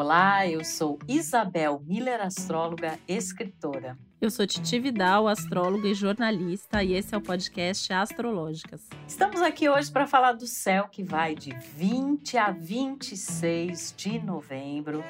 Olá, 0.00 0.46
eu 0.46 0.64
sou 0.64 0.96
Isabel 1.08 1.82
Miller, 1.84 2.20
astróloga, 2.20 3.00
escritora. 3.08 3.98
Eu 4.20 4.32
sou 4.32 4.44
Titi 4.48 4.80
Vidal, 4.80 5.28
astróloga 5.28 5.86
e 5.86 5.94
jornalista, 5.94 6.82
e 6.82 6.92
esse 6.92 7.14
é 7.14 7.16
o 7.16 7.20
podcast 7.20 7.92
Astrológicas. 7.92 8.82
Estamos 9.06 9.40
aqui 9.40 9.68
hoje 9.68 9.92
para 9.92 10.08
falar 10.08 10.32
do 10.32 10.44
céu 10.44 10.88
que 10.90 11.04
vai 11.04 11.36
de 11.36 11.54
20 11.76 12.36
a 12.36 12.50
26 12.50 13.94
de 13.96 14.18
novembro. 14.18 15.04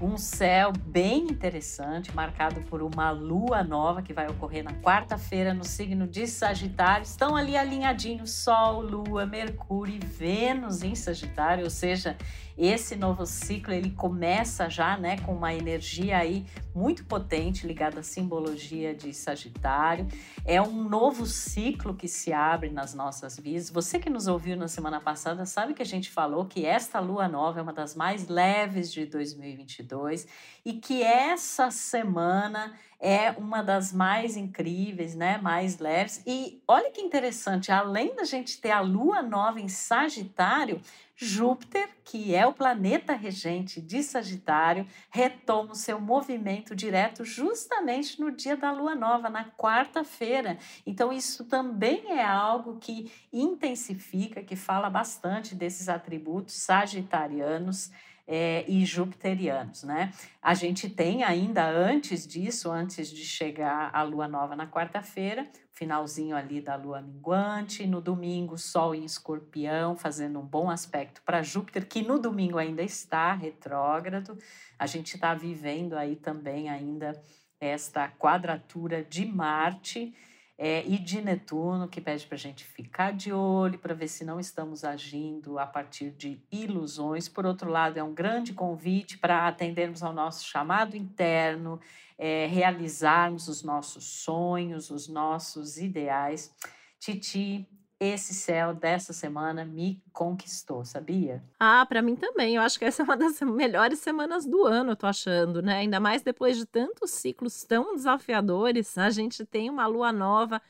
Um 0.00 0.16
céu 0.16 0.72
bem 0.86 1.24
interessante, 1.24 2.14
marcado 2.14 2.62
por 2.62 2.82
uma 2.82 3.10
lua 3.10 3.62
nova 3.62 4.00
que 4.00 4.14
vai 4.14 4.28
ocorrer 4.28 4.64
na 4.64 4.72
quarta-feira 4.80 5.52
no 5.52 5.62
signo 5.62 6.06
de 6.06 6.26
Sagitário. 6.26 7.04
Estão 7.04 7.36
ali 7.36 7.58
alinhadinhos 7.58 8.30
Sol, 8.30 8.80
Lua, 8.80 9.26
Mercúrio 9.26 9.96
e 9.96 9.98
Vênus 9.98 10.82
em 10.82 10.94
Sagitário, 10.94 11.64
ou 11.64 11.70
seja, 11.70 12.16
esse 12.56 12.96
novo 12.96 13.26
ciclo 13.26 13.74
ele 13.74 13.90
começa 13.90 14.70
já, 14.70 14.96
né, 14.96 15.18
com 15.18 15.34
uma 15.34 15.52
energia 15.52 16.16
aí 16.16 16.46
muito 16.74 17.04
potente 17.04 17.66
ligada 17.66 18.00
à 18.00 18.02
simbologia 18.02 18.53
de 18.54 19.12
Sagitário. 19.12 20.06
É 20.44 20.60
um 20.60 20.88
novo 20.88 21.26
ciclo 21.26 21.94
que 21.94 22.08
se 22.08 22.32
abre 22.32 22.70
nas 22.70 22.94
nossas 22.94 23.38
vidas. 23.38 23.70
Você 23.70 23.98
que 23.98 24.08
nos 24.08 24.26
ouviu 24.26 24.56
na 24.56 24.68
semana 24.68 25.00
passada 25.00 25.44
sabe 25.44 25.74
que 25.74 25.82
a 25.82 25.86
gente 25.86 26.10
falou 26.10 26.44
que 26.44 26.64
esta 26.64 27.00
lua 27.00 27.28
nova 27.28 27.60
é 27.60 27.62
uma 27.62 27.72
das 27.72 27.94
mais 27.94 28.28
leves 28.28 28.92
de 28.92 29.06
2022 29.06 30.26
e 30.64 30.74
que 30.74 31.02
essa 31.02 31.70
semana 31.70 32.72
é 33.04 33.32
uma 33.32 33.62
das 33.62 33.92
mais 33.92 34.34
incríveis, 34.34 35.14
né, 35.14 35.36
mais 35.36 35.78
leves. 35.78 36.22
E 36.26 36.62
olha 36.66 36.90
que 36.90 37.02
interessante, 37.02 37.70
além 37.70 38.16
da 38.16 38.24
gente 38.24 38.58
ter 38.58 38.70
a 38.70 38.80
lua 38.80 39.20
nova 39.20 39.60
em 39.60 39.68
Sagitário, 39.68 40.80
Júpiter, 41.14 41.90
que 42.02 42.34
é 42.34 42.46
o 42.46 42.54
planeta 42.54 43.12
regente 43.12 43.78
de 43.78 44.02
Sagitário, 44.02 44.86
retoma 45.10 45.72
o 45.72 45.76
seu 45.76 46.00
movimento 46.00 46.74
direto 46.74 47.26
justamente 47.26 48.18
no 48.18 48.32
dia 48.32 48.56
da 48.56 48.72
lua 48.72 48.94
nova, 48.94 49.28
na 49.28 49.44
quarta-feira. 49.44 50.56
Então, 50.86 51.12
isso 51.12 51.44
também 51.44 52.10
é 52.10 52.24
algo 52.24 52.78
que 52.78 53.12
intensifica, 53.30 54.42
que 54.42 54.56
fala 54.56 54.88
bastante 54.88 55.54
desses 55.54 55.90
atributos 55.90 56.54
sagitarianos 56.54 57.92
é, 58.26 58.64
e 58.66 58.84
jupiterianos, 58.84 59.82
né? 59.82 60.12
A 60.40 60.54
gente 60.54 60.88
tem 60.88 61.22
ainda 61.22 61.68
antes 61.68 62.26
disso, 62.26 62.70
antes 62.70 63.10
de 63.10 63.24
chegar 63.24 63.90
a 63.92 64.02
lua 64.02 64.26
nova 64.26 64.56
na 64.56 64.66
quarta-feira, 64.66 65.46
finalzinho 65.72 66.36
ali 66.36 66.60
da 66.60 66.76
lua 66.76 67.02
minguante, 67.02 67.86
no 67.86 68.00
domingo, 68.00 68.56
Sol 68.56 68.94
em 68.94 69.04
escorpião, 69.04 69.96
fazendo 69.96 70.38
um 70.38 70.46
bom 70.46 70.70
aspecto 70.70 71.20
para 71.22 71.42
Júpiter, 71.42 71.86
que 71.86 72.02
no 72.02 72.18
domingo 72.18 72.58
ainda 72.58 72.82
está 72.82 73.34
retrógrado. 73.34 74.38
A 74.78 74.86
gente 74.86 75.16
está 75.16 75.34
vivendo 75.34 75.94
aí 75.94 76.16
também 76.16 76.70
ainda 76.70 77.20
esta 77.60 78.08
quadratura 78.08 79.02
de 79.02 79.26
Marte 79.26 80.14
é, 80.56 80.84
e 80.86 80.98
de 80.98 81.20
Netuno, 81.20 81.88
que 81.88 82.00
pede 82.00 82.26
para 82.26 82.36
a 82.36 82.38
gente 82.38 82.64
ficar 82.64 83.12
de 83.12 83.32
olho 83.32 83.78
para 83.78 83.94
ver 83.94 84.08
se 84.08 84.24
não 84.24 84.38
estamos 84.38 84.84
agindo 84.84 85.58
a 85.58 85.66
partir 85.66 86.10
de 86.10 86.40
ilusões. 86.50 87.28
Por 87.28 87.44
outro 87.44 87.70
lado, 87.70 87.98
é 87.98 88.02
um 88.02 88.14
grande 88.14 88.52
convite 88.52 89.18
para 89.18 89.48
atendermos 89.48 90.02
ao 90.02 90.12
nosso 90.12 90.44
chamado 90.44 90.96
interno, 90.96 91.80
é, 92.16 92.46
realizarmos 92.46 93.48
os 93.48 93.62
nossos 93.62 94.04
sonhos, 94.04 94.90
os 94.90 95.08
nossos 95.08 95.76
ideais. 95.76 96.54
Titi, 97.00 97.68
esse 98.04 98.34
céu 98.34 98.74
dessa 98.74 99.12
semana 99.12 99.64
me 99.64 100.02
conquistou, 100.12 100.84
sabia? 100.84 101.42
Ah, 101.58 101.84
para 101.86 102.02
mim 102.02 102.16
também. 102.16 102.56
Eu 102.56 102.62
acho 102.62 102.78
que 102.78 102.84
essa 102.84 103.02
é 103.02 103.04
uma 103.04 103.16
das 103.16 103.40
melhores 103.42 103.98
semanas 103.98 104.44
do 104.46 104.64
ano, 104.64 104.92
eu 104.92 104.96
tô 104.96 105.06
achando, 105.06 105.62
né? 105.62 105.78
Ainda 105.78 105.98
mais 105.98 106.22
depois 106.22 106.56
de 106.56 106.66
tantos 106.66 107.10
ciclos 107.10 107.64
tão 107.64 107.94
desafiadores, 107.94 108.96
a 108.98 109.10
gente 109.10 109.44
tem 109.44 109.70
uma 109.70 109.86
lua 109.86 110.12
nova, 110.12 110.60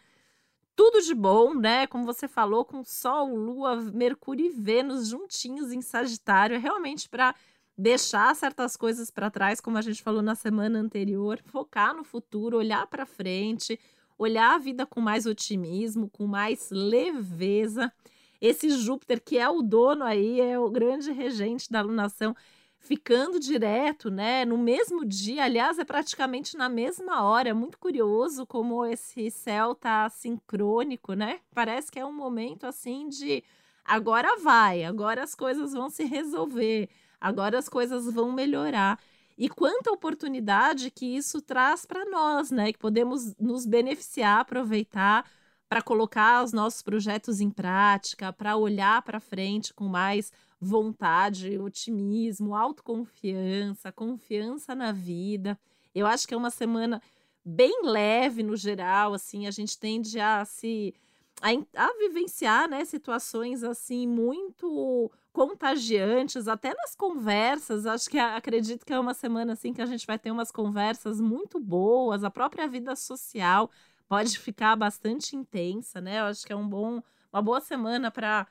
tudo 0.76 1.00
de 1.00 1.14
bom, 1.14 1.54
né? 1.54 1.86
Como 1.86 2.04
você 2.04 2.26
falou, 2.26 2.64
com 2.64 2.82
Sol, 2.84 3.34
Lua, 3.34 3.76
Mercúrio 3.76 4.47
e 4.47 4.50
Vênus 4.50 5.09
juntinhos 5.09 5.72
em 5.72 5.80
Sagitário, 5.80 6.56
é 6.56 6.59
realmente 6.59 7.09
para 7.09 7.34
deixar 7.76 8.34
certas 8.36 8.76
coisas 8.76 9.10
para 9.10 9.30
trás, 9.30 9.60
como 9.60 9.76
a 9.76 9.82
gente 9.82 10.03
falou 10.03 10.22
na 10.22 10.34
semana 10.34 10.78
anterior, 10.78 11.41
focar 11.44 11.94
no 11.94 12.04
futuro, 12.04 12.59
olhar 12.59 12.86
para 12.86 13.04
frente 13.04 13.78
olhar 14.19 14.54
a 14.54 14.58
vida 14.58 14.86
com 14.86 15.00
mais 15.00 15.26
otimismo, 15.26 16.08
com 16.10 16.26
mais 16.26 16.70
leveza. 16.70 17.92
Esse 18.41 18.70
Júpiter, 18.70 19.22
que 19.22 19.38
é 19.38 19.48
o 19.48 19.62
dono 19.62 20.04
aí, 20.04 20.41
é 20.41 20.58
o 20.58 20.70
grande 20.70 21.10
regente 21.12 21.70
da 21.70 21.78
alunação, 21.78 22.34
ficando 22.78 23.41
direto, 23.41 24.10
né? 24.10 24.44
No 24.44 24.58
mesmo 24.58 25.04
dia, 25.04 25.44
aliás, 25.44 25.78
é 25.78 25.84
praticamente 25.84 26.56
na 26.56 26.69
mesma 26.69 27.22
hora. 27.22 27.48
É 27.48 27.53
muito 27.54 27.78
curioso 27.78 28.47
como 28.47 28.84
esse 28.84 29.30
céu 29.30 29.74
tá 29.74 30.08
sincrônico, 30.10 31.14
né? 31.14 31.41
Parece 31.54 31.91
que 31.91 31.98
é 31.98 32.04
um 32.04 32.12
momento 32.12 32.66
assim 32.66 33.08
de 33.08 33.42
agora 33.84 34.36
vai, 34.36 34.84
agora 34.84 35.22
as 35.22 35.34
coisas 35.34 35.72
vão 35.72 35.88
se 35.88 36.04
resolver, 36.04 36.91
agora 37.19 37.58
as 37.58 37.69
coisas 37.69 38.04
vão 38.12 38.30
melhorar. 38.30 39.00
E 39.37 39.49
quanta 39.49 39.91
oportunidade 39.91 40.91
que 40.91 41.06
isso 41.06 41.41
traz 41.41 41.84
para 41.84 42.05
nós, 42.05 42.50
né? 42.50 42.72
Que 42.72 42.78
podemos 42.78 43.34
nos 43.37 43.67
beneficiar, 43.67 44.41
aproveitar 44.41 45.28
para 45.69 45.83
colocar 45.83 46.45
os 46.45 46.53
nossos 46.53 46.83
projetos 46.83 47.41
em 47.41 47.50
prática, 47.50 48.33
para 48.33 48.56
olhar 48.56 49.03
para 49.03 49.19
frente 49.19 49.75
com 49.75 49.89
mais 49.89 50.33
vontade, 50.61 51.59
otimismo, 51.59 52.55
autoconfiança, 52.55 53.91
confiança 53.91 54.75
na 54.75 54.93
vida. 54.93 55.59
Eu 55.95 56.06
acho 56.06 56.28
que 56.28 56.34
é 56.34 56.37
uma 56.37 56.51
semana 56.51 57.03
bem 57.45 57.83
leve 57.83 58.43
no 58.43 58.56
geral, 58.56 59.15
assim, 59.15 59.47
a 59.47 59.51
gente 59.51 59.78
tende 59.78 60.19
a 60.19 60.45
se 60.45 60.95
a, 61.43 61.51
a 61.87 61.99
vivenciar, 61.99 62.69
né, 62.69 62.84
situações 62.84 63.62
assim 63.62 64.06
muito 64.06 65.11
contagiantes, 65.34 66.47
até 66.47 66.72
nas 66.72 66.95
conversas. 66.95 67.87
Acho 67.87 68.09
que 68.09 68.17
acredito 68.17 68.87
que 68.87 68.93
é 68.93 68.99
uma 68.99 69.12
semana 69.12 69.55
assim 69.55 69.72
que 69.72 69.83
a 69.83 69.87
gente 69.87 70.06
vai 70.06 70.17
ter 70.17 70.31
umas 70.31 70.53
conversas 70.53 71.21
muito 71.21 71.59
boas. 71.59 72.22
A 72.22 72.31
própria 72.31 72.69
vida 72.69 72.95
social 72.95 73.69
pode 74.09 74.39
ficar 74.39 74.77
bastante 74.77 75.34
intensa, 75.34 76.00
né? 76.00 76.21
Eu 76.21 76.27
acho 76.27 76.47
que 76.47 76.53
é 76.53 76.56
um 76.56 76.69
bom, 76.69 77.03
uma 77.33 77.43
boa 77.43 77.61
semana 77.61 78.12
para 78.12 78.47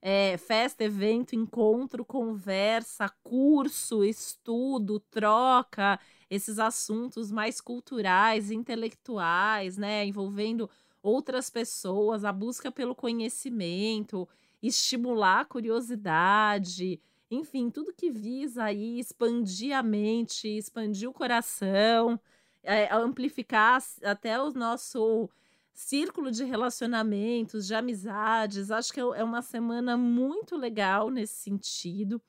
é, 0.00 0.36
festa, 0.38 0.84
evento, 0.84 1.34
encontro, 1.34 2.04
conversa, 2.04 3.08
curso, 3.24 4.04
estudo, 4.04 5.00
troca, 5.10 5.98
esses 6.30 6.60
assuntos 6.60 7.32
mais 7.32 7.60
culturais, 7.60 8.52
intelectuais, 8.52 9.76
né? 9.76 10.06
Envolvendo 10.06 10.70
outras 11.02 11.50
pessoas, 11.50 12.24
a 12.24 12.32
busca 12.32 12.70
pelo 12.70 12.94
conhecimento 12.94 14.28
estimular 14.62 15.40
a 15.40 15.44
curiosidade, 15.44 17.00
enfim, 17.30 17.70
tudo 17.70 17.92
que 17.92 18.10
visa 18.10 18.64
aí 18.64 18.98
expandir 18.98 19.76
a 19.76 19.82
mente, 19.82 20.48
expandir 20.48 21.08
o 21.08 21.12
coração, 21.12 22.18
é, 22.62 22.92
amplificar 22.94 23.82
até 24.02 24.40
o 24.40 24.50
nosso 24.52 25.28
círculo 25.74 26.30
de 26.30 26.44
relacionamentos, 26.44 27.66
de 27.66 27.74
amizades. 27.74 28.70
Acho 28.70 28.92
que 28.92 29.00
é, 29.00 29.02
é 29.02 29.24
uma 29.24 29.42
semana 29.42 29.96
muito 29.96 30.56
legal 30.56 31.10
nesse 31.10 31.34
sentido. 31.34 32.20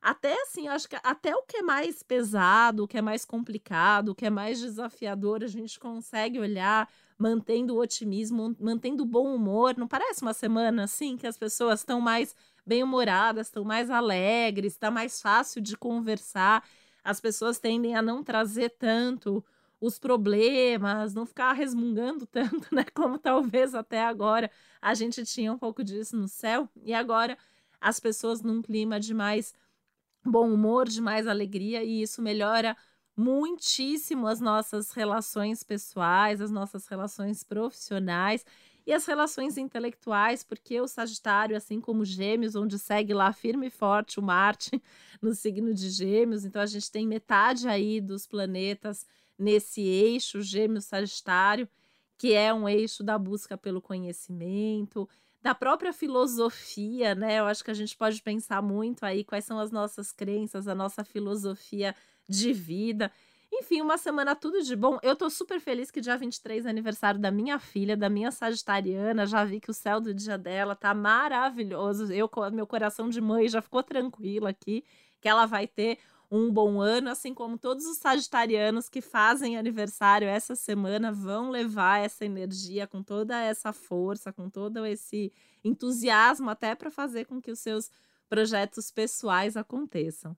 Até 0.00 0.40
assim, 0.42 0.68
acho 0.68 0.88
que 0.88 0.96
até 1.02 1.34
o 1.34 1.42
que 1.42 1.58
é 1.58 1.62
mais 1.62 2.02
pesado, 2.02 2.84
o 2.84 2.88
que 2.88 2.98
é 2.98 3.02
mais 3.02 3.24
complicado, 3.24 4.10
o 4.10 4.14
que 4.14 4.26
é 4.26 4.30
mais 4.30 4.60
desafiador, 4.60 5.42
a 5.42 5.46
gente 5.46 5.80
consegue 5.80 6.38
olhar 6.38 6.88
mantendo 7.18 7.74
o 7.74 7.80
otimismo, 7.80 8.56
mantendo 8.60 9.02
o 9.02 9.06
bom 9.06 9.34
humor. 9.34 9.76
Não 9.76 9.86
parece 9.88 10.22
uma 10.22 10.34
semana 10.34 10.84
assim 10.84 11.16
que 11.16 11.26
as 11.26 11.38
pessoas 11.38 11.80
estão 11.80 12.00
mais 12.00 12.34
bem-humoradas, 12.66 13.46
estão 13.46 13.64
mais 13.64 13.90
alegres, 13.90 14.72
está 14.72 14.90
mais 14.90 15.20
fácil 15.20 15.60
de 15.60 15.76
conversar. 15.76 16.66
As 17.02 17.20
pessoas 17.20 17.58
tendem 17.58 17.94
a 17.94 18.02
não 18.02 18.22
trazer 18.22 18.70
tanto 18.70 19.44
os 19.80 19.98
problemas, 19.98 21.14
não 21.14 21.26
ficar 21.26 21.52
resmungando 21.52 22.26
tanto, 22.26 22.74
né? 22.74 22.84
Como 22.94 23.18
talvez 23.18 23.74
até 23.74 24.02
agora 24.02 24.50
a 24.80 24.94
gente 24.94 25.24
tinha 25.24 25.52
um 25.52 25.58
pouco 25.58 25.84
disso 25.84 26.16
no 26.16 26.28
céu. 26.28 26.68
E 26.82 26.92
agora 26.94 27.36
as 27.80 28.00
pessoas 28.00 28.42
num 28.42 28.62
clima 28.62 28.98
de 28.98 29.12
mais 29.12 29.54
bom 30.24 30.50
humor, 30.50 30.88
de 30.88 31.02
mais 31.02 31.26
alegria, 31.26 31.84
e 31.84 32.00
isso 32.00 32.22
melhora 32.22 32.74
muitíssimo 33.16 34.26
as 34.26 34.40
nossas 34.40 34.90
relações 34.90 35.62
pessoais, 35.62 36.40
as 36.40 36.50
nossas 36.50 36.86
relações 36.86 37.44
profissionais 37.44 38.44
e 38.86 38.92
as 38.92 39.06
relações 39.06 39.56
intelectuais, 39.56 40.44
porque 40.44 40.80
o 40.80 40.86
Sagitário, 40.86 41.56
assim 41.56 41.80
como 41.80 42.04
Gêmeos, 42.04 42.54
onde 42.54 42.78
segue 42.78 43.14
lá 43.14 43.32
firme 43.32 43.68
e 43.68 43.70
forte 43.70 44.18
o 44.18 44.22
Marte 44.22 44.82
no 45.22 45.34
signo 45.34 45.72
de 45.72 45.88
Gêmeos, 45.90 46.44
então 46.44 46.60
a 46.60 46.66
gente 46.66 46.90
tem 46.90 47.06
metade 47.06 47.66
aí 47.66 48.00
dos 48.00 48.26
planetas 48.26 49.06
nesse 49.38 49.80
eixo 49.80 50.42
Gêmeos-Sagitário, 50.42 51.68
que 52.18 52.32
é 52.32 52.52
um 52.52 52.68
eixo 52.68 53.02
da 53.02 53.18
busca 53.18 53.56
pelo 53.56 53.80
conhecimento, 53.80 55.08
da 55.42 55.54
própria 55.54 55.92
filosofia, 55.92 57.14
né? 57.14 57.38
Eu 57.38 57.46
acho 57.46 57.62
que 57.62 57.70
a 57.70 57.74
gente 57.74 57.96
pode 57.96 58.22
pensar 58.22 58.62
muito 58.62 59.04
aí 59.04 59.24
quais 59.24 59.44
são 59.44 59.58
as 59.58 59.70
nossas 59.70 60.10
crenças, 60.10 60.66
a 60.68 60.74
nossa 60.74 61.04
filosofia 61.04 61.94
de 62.28 62.52
vida. 62.52 63.10
Enfim, 63.52 63.80
uma 63.80 63.96
semana 63.96 64.34
tudo 64.34 64.62
de 64.62 64.74
bom. 64.74 64.98
Eu 65.02 65.14
tô 65.14 65.30
super 65.30 65.60
feliz 65.60 65.90
que 65.90 66.00
dia 66.00 66.16
23 66.16 66.66
é 66.66 66.70
aniversário 66.70 67.20
da 67.20 67.30
minha 67.30 67.58
filha, 67.58 67.96
da 67.96 68.10
minha 68.10 68.32
sagitariana. 68.32 69.26
Já 69.26 69.44
vi 69.44 69.60
que 69.60 69.70
o 69.70 69.74
céu 69.74 70.00
do 70.00 70.12
dia 70.12 70.36
dela 70.36 70.74
tá 70.74 70.92
maravilhoso. 70.92 72.12
Eu, 72.12 72.28
meu 72.52 72.66
coração 72.66 73.08
de 73.08 73.20
mãe 73.20 73.48
já 73.48 73.62
ficou 73.62 73.82
tranquilo 73.82 74.46
aqui, 74.46 74.84
que 75.20 75.28
ela 75.28 75.46
vai 75.46 75.68
ter 75.68 75.98
um 76.30 76.50
bom 76.50 76.80
ano, 76.80 77.10
assim 77.10 77.32
como 77.32 77.56
todos 77.56 77.86
os 77.86 77.98
sagitarianos 77.98 78.88
que 78.88 79.00
fazem 79.00 79.56
aniversário 79.56 80.26
essa 80.26 80.56
semana 80.56 81.12
vão 81.12 81.50
levar 81.50 82.00
essa 82.00 82.24
energia 82.24 82.88
com 82.88 83.04
toda 83.04 83.40
essa 83.40 83.72
força, 83.72 84.32
com 84.32 84.50
todo 84.50 84.84
esse 84.84 85.32
entusiasmo 85.62 86.50
até 86.50 86.74
para 86.74 86.90
fazer 86.90 87.26
com 87.26 87.40
que 87.40 87.52
os 87.52 87.60
seus 87.60 87.88
projetos 88.28 88.90
pessoais 88.90 89.56
aconteçam. 89.56 90.36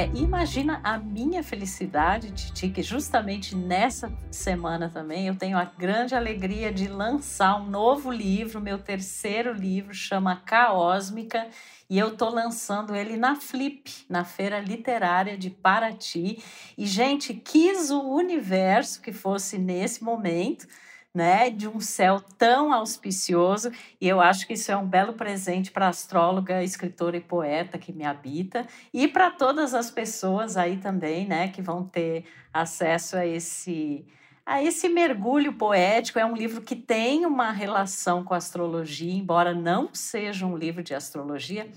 É, 0.00 0.08
imagina 0.14 0.80
a 0.82 0.96
minha 0.96 1.42
felicidade, 1.42 2.30
Titi, 2.30 2.70
que 2.70 2.82
justamente 2.82 3.54
nessa 3.54 4.10
semana 4.30 4.88
também 4.88 5.26
eu 5.26 5.36
tenho 5.36 5.58
a 5.58 5.64
grande 5.66 6.14
alegria 6.14 6.72
de 6.72 6.88
lançar 6.88 7.60
um 7.60 7.66
novo 7.68 8.10
livro, 8.10 8.62
meu 8.62 8.78
terceiro 8.78 9.52
livro, 9.52 9.92
chama 9.92 10.36
Caósmica, 10.36 11.46
e 11.90 11.98
eu 11.98 12.16
tô 12.16 12.30
lançando 12.30 12.96
ele 12.96 13.18
na 13.18 13.36
Flip, 13.36 13.92
na 14.08 14.24
Feira 14.24 14.58
Literária 14.58 15.36
de 15.36 15.50
Paraty. 15.50 16.42
E, 16.78 16.86
gente, 16.86 17.34
quis 17.34 17.90
o 17.90 18.00
universo 18.00 19.02
que 19.02 19.12
fosse 19.12 19.58
nesse 19.58 20.02
momento 20.02 20.66
né, 21.14 21.50
de 21.50 21.66
um 21.66 21.80
céu 21.80 22.20
tão 22.38 22.72
auspicioso, 22.72 23.72
e 24.00 24.08
eu 24.08 24.20
acho 24.20 24.46
que 24.46 24.54
isso 24.54 24.70
é 24.70 24.76
um 24.76 24.86
belo 24.86 25.14
presente 25.14 25.70
para 25.70 25.86
a 25.86 25.90
astróloga, 25.90 26.62
escritora 26.62 27.16
e 27.16 27.20
poeta 27.20 27.78
que 27.78 27.92
me 27.92 28.04
habita, 28.04 28.66
e 28.94 29.08
para 29.08 29.30
todas 29.30 29.74
as 29.74 29.90
pessoas 29.90 30.56
aí 30.56 30.76
também, 30.76 31.26
né, 31.26 31.48
que 31.48 31.60
vão 31.60 31.84
ter 31.84 32.24
acesso 32.52 33.16
a 33.16 33.26
esse 33.26 34.06
a 34.46 34.60
esse 34.60 34.88
mergulho 34.88 35.52
poético. 35.52 36.18
É 36.18 36.26
um 36.26 36.34
livro 36.34 36.60
que 36.60 36.74
tem 36.74 37.24
uma 37.24 37.52
relação 37.52 38.24
com 38.24 38.34
a 38.34 38.38
astrologia, 38.38 39.12
embora 39.12 39.54
não 39.54 39.90
seja 39.92 40.44
um 40.44 40.56
livro 40.56 40.82
de 40.82 40.92
astrologia. 40.92 41.68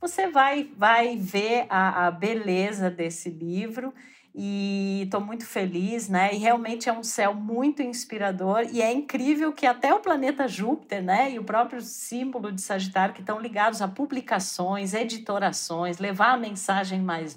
Você 0.00 0.28
vai, 0.28 0.68
vai 0.76 1.16
ver 1.16 1.66
a, 1.68 2.06
a 2.06 2.10
beleza 2.10 2.90
desse 2.90 3.30
livro 3.30 3.94
e 4.38 5.02
estou 5.04 5.20
muito 5.20 5.46
feliz, 5.46 6.08
né? 6.10 6.34
E 6.34 6.36
realmente 6.36 6.90
é 6.90 6.92
um 6.92 7.02
céu 7.02 7.32
muito 7.34 7.82
inspirador 7.82 8.66
e 8.70 8.82
é 8.82 8.92
incrível 8.92 9.50
que 9.50 9.64
até 9.64 9.94
o 9.94 10.00
planeta 10.00 10.46
Júpiter, 10.46 11.02
né, 11.02 11.32
e 11.32 11.38
o 11.38 11.44
próprio 11.44 11.80
símbolo 11.80 12.52
de 12.52 12.60
Sagitário 12.60 13.14
que 13.14 13.20
estão 13.20 13.40
ligados 13.40 13.80
a 13.80 13.88
publicações, 13.88 14.92
editorações, 14.92 15.98
levar 15.98 16.34
a 16.34 16.36
mensagem 16.36 17.00
mais 17.00 17.34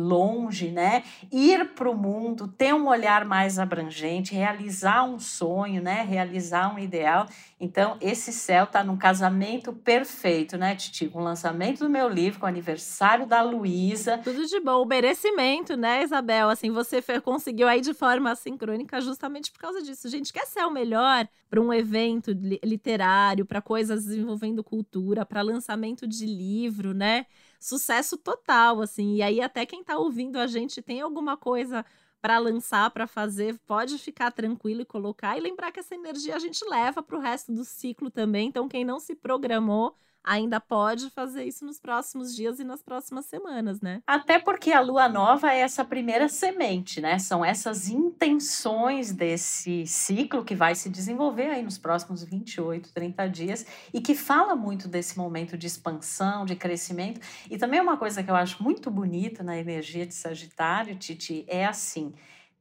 longe, 0.00 0.70
né? 0.70 1.04
Ir 1.30 1.74
para 1.74 1.90
o 1.90 1.96
mundo, 1.96 2.48
ter 2.48 2.74
um 2.74 2.88
olhar 2.88 3.24
mais 3.24 3.58
abrangente, 3.58 4.34
realizar 4.34 5.04
um 5.04 5.18
sonho, 5.18 5.82
né? 5.82 6.02
Realizar 6.08 6.74
um 6.74 6.78
ideal. 6.78 7.26
Então, 7.60 7.96
esse 8.00 8.32
céu 8.32 8.64
está 8.64 8.82
num 8.82 8.96
casamento 8.96 9.72
perfeito, 9.72 10.56
né, 10.56 10.74
Titi? 10.74 11.08
Com 11.08 11.20
o 11.20 11.24
lançamento 11.24 11.80
do 11.80 11.90
meu 11.90 12.08
livro, 12.08 12.40
com 12.40 12.46
o 12.46 12.48
aniversário 12.48 13.26
da 13.26 13.42
Luísa. 13.42 14.18
Tudo 14.18 14.46
de 14.46 14.60
bom. 14.60 14.82
O 14.82 14.86
merecimento, 14.86 15.76
né, 15.76 16.02
Isabel? 16.02 16.48
Assim, 16.48 16.70
você 16.70 17.02
conseguiu 17.22 17.68
aí 17.68 17.80
de 17.80 17.92
forma 17.92 18.34
sincrônica 18.34 19.00
justamente 19.00 19.52
por 19.52 19.60
causa 19.60 19.82
disso. 19.82 20.08
Gente, 20.08 20.32
quer 20.32 20.46
ser 20.46 20.64
o 20.64 20.70
melhor 20.70 21.28
para 21.50 21.60
um 21.60 21.72
evento 21.72 22.30
literário, 22.64 23.44
para 23.44 23.60
coisas 23.60 24.06
envolvendo 24.08 24.64
cultura, 24.64 25.26
para 25.26 25.42
lançamento 25.42 26.06
de 26.06 26.24
livro, 26.24 26.94
né? 26.94 27.26
Sucesso 27.60 28.16
total, 28.16 28.80
assim. 28.80 29.16
E 29.16 29.22
aí, 29.22 29.40
até 29.40 29.66
quem 29.66 29.84
tá 29.84 29.98
ouvindo 29.98 30.38
a 30.38 30.46
gente 30.46 30.82
tem 30.82 31.00
alguma 31.00 31.36
coisa 31.36 31.84
para 32.20 32.38
lançar, 32.38 32.90
para 32.90 33.06
fazer, 33.06 33.58
pode 33.66 33.98
ficar 33.98 34.30
tranquilo 34.32 34.82
e 34.82 34.84
colocar. 34.84 35.36
E 35.36 35.40
lembrar 35.40 35.70
que 35.72 35.80
essa 35.80 35.94
energia 35.94 36.36
a 36.36 36.38
gente 36.38 36.64
leva 36.68 37.02
para 37.02 37.16
o 37.16 37.20
resto 37.20 37.52
do 37.52 37.64
ciclo 37.64 38.10
também. 38.10 38.48
Então, 38.48 38.68
quem 38.68 38.84
não 38.84 38.98
se 38.98 39.14
programou 39.14 39.94
ainda 40.22 40.60
pode 40.60 41.10
fazer 41.10 41.44
isso 41.44 41.64
nos 41.64 41.80
próximos 41.80 42.34
dias 42.34 42.58
e 42.58 42.64
nas 42.64 42.82
próximas 42.82 43.26
semanas, 43.26 43.80
né? 43.80 44.02
Até 44.06 44.38
porque 44.38 44.72
a 44.72 44.80
lua 44.80 45.08
nova 45.08 45.52
é 45.52 45.60
essa 45.60 45.84
primeira 45.84 46.28
semente, 46.28 47.00
né? 47.00 47.18
São 47.18 47.44
essas 47.44 47.88
intenções 47.88 49.12
desse 49.12 49.86
ciclo 49.86 50.44
que 50.44 50.54
vai 50.54 50.74
se 50.74 50.88
desenvolver 50.88 51.50
aí 51.50 51.62
nos 51.62 51.78
próximos 51.78 52.22
28, 52.22 52.92
30 52.92 53.28
dias 53.28 53.66
e 53.92 54.00
que 54.00 54.14
fala 54.14 54.54
muito 54.54 54.88
desse 54.88 55.16
momento 55.16 55.56
de 55.56 55.66
expansão, 55.66 56.44
de 56.44 56.56
crescimento. 56.56 57.20
E 57.50 57.56
também 57.56 57.80
uma 57.80 57.96
coisa 57.96 58.22
que 58.22 58.30
eu 58.30 58.36
acho 58.36 58.62
muito 58.62 58.90
bonita 58.90 59.42
na 59.42 59.58
energia 59.58 60.06
de 60.06 60.14
Sagitário, 60.14 60.96
Titi, 60.96 61.44
é 61.48 61.64
assim 61.64 62.12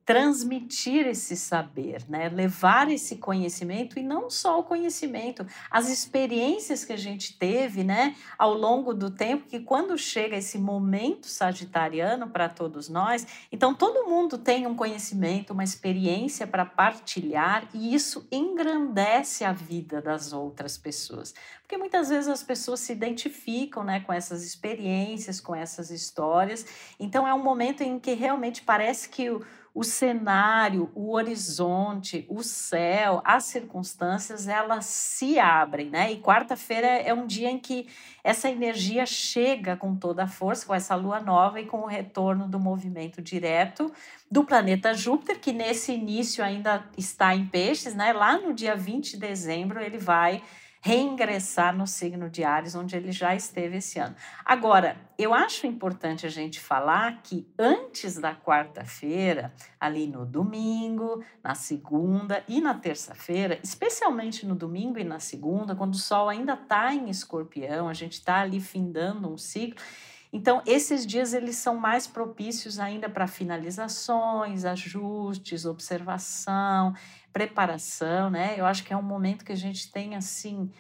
transmitir 0.10 1.06
esse 1.06 1.38
saber, 1.38 2.04
né? 2.10 2.30
levar 2.30 2.90
esse 2.90 3.18
conhecimento 3.18 4.00
e 4.00 4.02
não 4.02 4.28
só 4.28 4.60
o 4.60 4.64
conhecimento, 4.64 5.46
as 5.70 5.88
experiências 5.88 6.84
que 6.84 6.92
a 6.92 6.98
gente 6.98 7.38
teve 7.38 7.84
né? 7.84 8.16
ao 8.36 8.56
longo 8.56 8.92
do 8.92 9.12
tempo, 9.12 9.46
que 9.46 9.60
quando 9.60 9.96
chega 10.00 10.36
esse 10.36 10.58
momento 10.58 11.28
sagitariano 11.28 12.28
para 12.28 12.50
todos 12.50 12.90
nós, 12.90 13.28
então 13.52 13.76
todo 13.76 14.10
mundo 14.10 14.40
tem 14.40 14.66
um 14.66 14.74
conhecimento, 14.74 15.54
uma 15.54 15.64
experiência 15.64 16.48
para 16.48 16.66
partilhar 16.66 17.70
e 17.72 17.94
isso 17.94 18.28
engrandece 18.32 19.46
a 19.46 19.54
vida 19.54 20.02
das 20.02 20.34
outras 20.34 20.76
pessoas. 20.76 21.36
Porque 21.62 21.78
muitas 21.78 22.10
vezes 22.10 22.28
as 22.28 22.42
pessoas 22.42 22.80
se 22.80 22.92
identificam 22.92 23.84
né, 23.84 24.00
com 24.00 24.12
essas 24.12 24.44
experiências, 24.44 25.40
com 25.40 25.56
essas 25.56 25.92
histórias, 25.92 26.66
então 27.00 27.28
é 27.28 27.34
um 27.36 27.44
momento 27.44 27.84
em 27.84 28.00
que 28.00 28.16
realmente 28.16 28.64
parece 28.64 29.08
que 29.08 29.30
o 29.30 29.46
o 29.74 29.84
cenário, 29.84 30.90
o 30.96 31.12
horizonte, 31.12 32.26
o 32.30 32.44
céu, 32.44 33.22
as 33.24 33.46
circunstâncias, 33.46 34.48
elas 34.48 34.86
se 34.86 35.40
abrem, 35.40 35.90
né? 35.90 36.12
E 36.12 36.20
quarta-feira 36.20 36.88
é 36.88 37.14
um 37.14 37.28
dia 37.28 37.50
em 37.50 37.60
que 37.60 37.88
essa 38.24 38.50
energia 38.50 39.06
chega 39.06 39.78
com 39.78 39.96
toda 39.96 40.24
a 40.24 40.28
força, 40.28 40.66
com 40.66 40.74
essa 40.74 40.96
lua 40.96 41.20
nova 41.20 41.60
e 41.60 41.66
com 41.66 41.82
o 41.82 41.88
retorno 41.88 42.48
do 42.48 42.60
movimento 42.60 43.22
direto 43.22 43.92
do 44.30 44.44
planeta 44.44 44.94
Júpiter, 44.94 45.40
que 45.40 45.52
nesse 45.52 45.94
início 45.94 46.44
ainda 46.44 46.84
está 46.98 47.36
em 47.36 47.46
peixes, 47.46 47.96
né? 47.96 48.12
Lá 48.12 48.38
no 48.38 48.54
dia 48.54 48.76
20 48.76 49.12
de 49.12 49.18
dezembro 49.18 49.82
ele 49.82 49.98
vai 49.98 50.42
reingressar 50.82 51.76
no 51.76 51.86
signo 51.86 52.30
de 52.30 52.44
Ares, 52.44 52.74
onde 52.74 52.96
ele 52.96 53.12
já 53.12 53.36
esteve 53.36 53.78
esse 53.78 54.00
ano. 54.00 54.16
Agora, 54.46 54.98
eu 55.18 55.34
acho 55.34 55.68
importante 55.68 56.26
a 56.26 56.30
gente 56.30 56.60
falar 56.60 57.22
que 57.22 57.46
antes 57.58 58.18
da 58.18 58.34
quarta-feira, 58.34 59.54
ali 59.80 60.08
no 60.08 60.26
domingo, 60.26 61.24
na 61.44 61.54
segunda 61.54 62.44
e 62.48 62.62
na 62.62 62.74
terça-feira, 62.74 63.60
especialmente 63.62 64.46
no 64.46 64.56
domingo 64.56 64.98
e 64.98 65.04
na 65.04 65.20
segunda, 65.20 65.76
quando 65.76 65.96
o 65.96 65.98
Sol 65.98 66.30
ainda 66.30 66.54
está 66.54 66.94
em 66.94 67.10
escorpião, 67.10 67.90
a 67.90 67.94
gente 67.94 68.14
está 68.14 68.40
ali 68.40 68.62
findando 68.62 69.32
um 69.32 69.38
ciclo. 69.38 69.84
Então, 70.32 70.62
esses 70.66 71.06
dias 71.06 71.34
eles 71.34 71.56
são 71.56 71.76
mais 71.76 72.06
propícios 72.06 72.80
ainda 72.80 73.10
para 73.10 73.28
finalizações, 73.28 74.64
ajustes, 74.64 75.66
observação 75.66 76.94
preparação, 77.32 78.30
né? 78.30 78.56
Eu 78.58 78.66
acho 78.66 78.84
que 78.84 78.94
é 78.94 78.98
um 78.98 79.04
momento 79.04 79.46
que 79.46 79.52
a 79.52 79.56
gente 79.56 79.92
tem 79.92 80.16
assim 80.16 80.72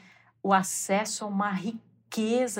o 0.41 0.53
acesso 0.53 1.25
a 1.25 1.27
uma 1.27 1.51
riqueza 1.51 1.88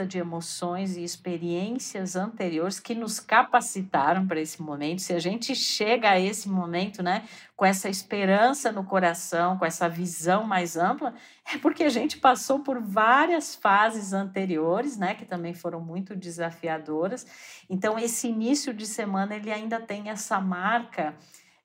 de 0.07 0.19
emoções 0.19 0.95
e 0.95 1.03
experiências 1.03 2.15
anteriores 2.15 2.79
que 2.79 2.93
nos 2.93 3.19
capacitaram 3.19 4.25
para 4.25 4.39
esse 4.39 4.61
momento. 4.61 5.01
Se 5.01 5.11
a 5.11 5.19
gente 5.19 5.55
chega 5.55 6.11
a 6.11 6.19
esse 6.19 6.47
momento, 6.47 7.01
né, 7.01 7.23
com 7.55 7.65
essa 7.65 7.89
esperança 7.89 8.71
no 8.71 8.83
coração, 8.83 9.57
com 9.57 9.65
essa 9.65 9.89
visão 9.89 10.43
mais 10.45 10.77
ampla, 10.77 11.13
é 11.51 11.57
porque 11.57 11.83
a 11.83 11.89
gente 11.89 12.17
passou 12.17 12.59
por 12.59 12.79
várias 12.79 13.55
fases 13.55 14.13
anteriores, 14.13 14.97
né, 14.97 15.15
que 15.15 15.25
também 15.25 15.53
foram 15.53 15.81
muito 15.81 16.15
desafiadoras. 16.15 17.25
Então 17.69 17.97
esse 17.97 18.27
início 18.27 18.73
de 18.73 18.85
semana 18.85 19.35
ele 19.35 19.51
ainda 19.51 19.79
tem 19.79 20.09
essa 20.09 20.39
marca 20.39 21.15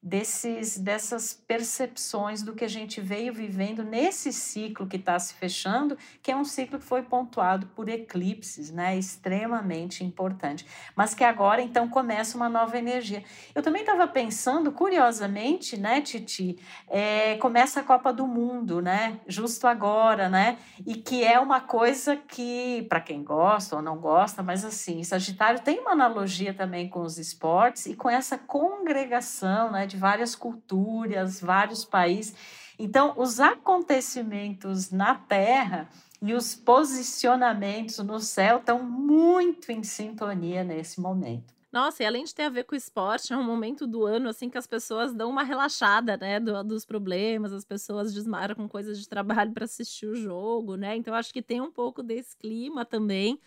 desses, 0.04 0.76
dessas 0.76 1.32
percepções 1.32 2.42
do 2.42 2.52
que 2.52 2.62
a 2.62 2.68
gente 2.68 3.00
veio 3.00 3.32
vivendo 3.32 3.82
nesse 3.82 4.34
ciclo 4.34 4.86
que 4.86 4.96
está 4.96 5.18
se 5.18 5.32
fechando, 5.32 5.96
que 6.22 6.30
é 6.30 6.36
um 6.36 6.44
ciclo 6.44 6.78
que 6.78 6.84
foi 6.84 7.00
pontuado 7.02 7.68
por 7.68 7.88
eclipses, 7.88 8.70
né? 8.70 8.98
Extremamente 8.98 10.04
importante. 10.04 10.66
Mas 10.94 11.14
que 11.14 11.24
agora, 11.24 11.62
então, 11.62 11.88
começa 11.88 12.36
uma 12.36 12.50
nova 12.50 12.76
energia. 12.76 13.24
Eu 13.54 13.62
também 13.62 13.80
estava 13.80 14.06
pensando, 14.06 14.70
curiosamente, 14.72 15.78
né, 15.78 16.02
Titi? 16.02 16.58
É, 16.86 17.38
começa 17.38 17.80
a 17.80 17.82
Copa 17.82 18.12
do 18.12 18.26
Mundo, 18.26 18.82
né? 18.82 19.18
Justo 19.26 19.66
agora, 19.66 20.28
né? 20.28 20.58
E 20.86 20.96
que 20.96 21.24
é 21.24 21.40
uma 21.40 21.62
coisa 21.62 22.14
que, 22.14 22.84
para 22.90 23.00
quem 23.00 23.24
gosta 23.24 23.76
ou 23.76 23.80
não 23.80 23.96
gosta, 23.96 24.42
mas 24.42 24.66
assim, 24.66 25.02
Sagitário 25.02 25.60
tem 25.60 25.80
uma 25.80 25.92
analogia 25.92 26.52
também 26.52 26.90
com 26.90 27.00
os 27.00 27.16
esportes 27.16 27.86
e 27.86 27.94
com 27.94 28.10
essa 28.10 28.36
congregação, 28.36 29.72
né? 29.72 29.86
De 29.94 30.00
várias 30.00 30.34
culturas, 30.34 31.40
vários 31.40 31.84
países. 31.84 32.34
Então, 32.78 33.14
os 33.16 33.38
acontecimentos 33.38 34.90
na 34.90 35.14
Terra 35.14 35.88
e 36.20 36.34
os 36.34 36.54
posicionamentos 36.54 37.98
no 37.98 38.18
céu 38.18 38.58
estão 38.58 38.82
muito 38.82 39.70
em 39.70 39.82
sintonia 39.82 40.64
nesse 40.64 41.00
momento. 41.00 41.54
Nossa, 41.70 42.02
e 42.02 42.06
além 42.06 42.24
de 42.24 42.32
ter 42.32 42.44
a 42.44 42.48
ver 42.48 42.64
com 42.64 42.74
o 42.74 42.78
esporte, 42.78 43.32
é 43.32 43.36
um 43.36 43.42
momento 43.42 43.84
do 43.84 44.04
ano 44.04 44.28
assim 44.28 44.48
que 44.48 44.56
as 44.56 44.66
pessoas 44.66 45.12
dão 45.12 45.28
uma 45.28 45.42
relaxada, 45.42 46.16
né, 46.16 46.38
do, 46.38 46.62
dos 46.62 46.84
problemas, 46.84 47.52
as 47.52 47.64
pessoas 47.64 48.14
desmaram 48.14 48.54
com 48.54 48.68
coisas 48.68 48.98
de 48.98 49.08
trabalho 49.08 49.52
para 49.52 49.64
assistir 49.64 50.06
o 50.06 50.14
jogo, 50.14 50.76
né? 50.76 50.96
Então 50.96 51.12
acho 51.14 51.32
que 51.32 51.42
tem 51.42 51.60
um 51.60 51.72
pouco 51.72 52.00
desse 52.00 52.36
clima 52.36 52.84
também. 52.84 53.40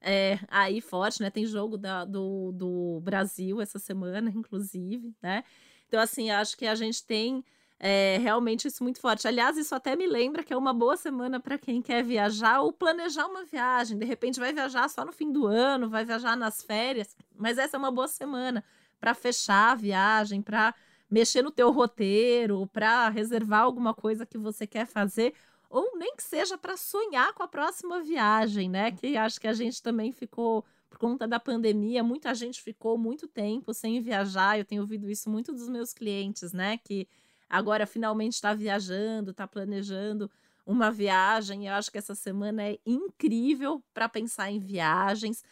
É, 0.00 0.38
aí 0.48 0.80
forte, 0.80 1.20
né? 1.20 1.30
Tem 1.30 1.46
jogo 1.46 1.76
da, 1.78 2.04
do, 2.04 2.52
do 2.52 3.00
Brasil 3.02 3.60
essa 3.60 3.78
semana, 3.78 4.30
inclusive, 4.34 5.14
né? 5.22 5.44
Então, 5.88 6.00
assim, 6.00 6.30
acho 6.30 6.56
que 6.56 6.66
a 6.66 6.74
gente 6.74 7.04
tem 7.04 7.44
é, 7.78 8.18
realmente 8.18 8.66
isso 8.66 8.82
muito 8.82 9.00
forte. 9.00 9.28
Aliás, 9.28 9.56
isso 9.56 9.74
até 9.74 9.94
me 9.94 10.06
lembra 10.06 10.42
que 10.42 10.52
é 10.52 10.56
uma 10.56 10.72
boa 10.72 10.96
semana 10.96 11.38
para 11.38 11.58
quem 11.58 11.82
quer 11.82 12.02
viajar 12.02 12.60
ou 12.60 12.72
planejar 12.72 13.26
uma 13.26 13.44
viagem. 13.44 13.98
De 13.98 14.04
repente 14.04 14.40
vai 14.40 14.52
viajar 14.52 14.88
só 14.88 15.04
no 15.04 15.12
fim 15.12 15.30
do 15.30 15.46
ano, 15.46 15.90
vai 15.90 16.04
viajar 16.04 16.36
nas 16.36 16.62
férias, 16.62 17.16
mas 17.36 17.58
essa 17.58 17.76
é 17.76 17.78
uma 17.78 17.90
boa 17.90 18.08
semana 18.08 18.64
para 19.00 19.12
fechar 19.14 19.72
a 19.72 19.74
viagem, 19.74 20.40
para 20.40 20.74
mexer 21.10 21.42
no 21.42 21.50
teu 21.50 21.70
roteiro, 21.70 22.66
para 22.68 23.08
reservar 23.08 23.60
alguma 23.62 23.92
coisa 23.92 24.24
que 24.24 24.38
você 24.38 24.66
quer 24.66 24.86
fazer, 24.86 25.34
ou 25.68 25.98
nem 25.98 26.16
que 26.16 26.22
seja 26.22 26.56
para 26.56 26.76
sonhar 26.76 27.32
com 27.34 27.42
a 27.42 27.48
próxima 27.48 28.00
viagem, 28.00 28.68
né? 28.70 28.92
Que 28.92 29.16
acho 29.16 29.40
que 29.40 29.46
a 29.46 29.52
gente 29.52 29.82
também 29.82 30.10
ficou 30.10 30.64
por 30.94 30.98
conta 30.98 31.26
da 31.26 31.40
pandemia, 31.40 32.04
muita 32.04 32.32
gente 32.34 32.62
ficou 32.62 32.96
muito 32.96 33.26
tempo 33.26 33.74
sem 33.74 34.00
viajar. 34.00 34.56
Eu 34.56 34.64
tenho 34.64 34.82
ouvido 34.82 35.10
isso 35.10 35.28
muito 35.28 35.52
dos 35.52 35.68
meus 35.68 35.92
clientes, 35.92 36.52
né? 36.52 36.78
Que 36.78 37.08
agora 37.50 37.84
finalmente 37.84 38.34
está 38.34 38.54
viajando, 38.54 39.32
está 39.32 39.46
planejando 39.46 40.30
uma 40.64 40.92
viagem. 40.92 41.66
Eu 41.66 41.74
acho 41.74 41.90
que 41.90 41.98
essa 41.98 42.14
semana 42.14 42.62
é 42.62 42.78
incrível 42.86 43.82
para 43.92 44.08
pensar 44.08 44.52
em 44.52 44.60
viagens. 44.60 45.42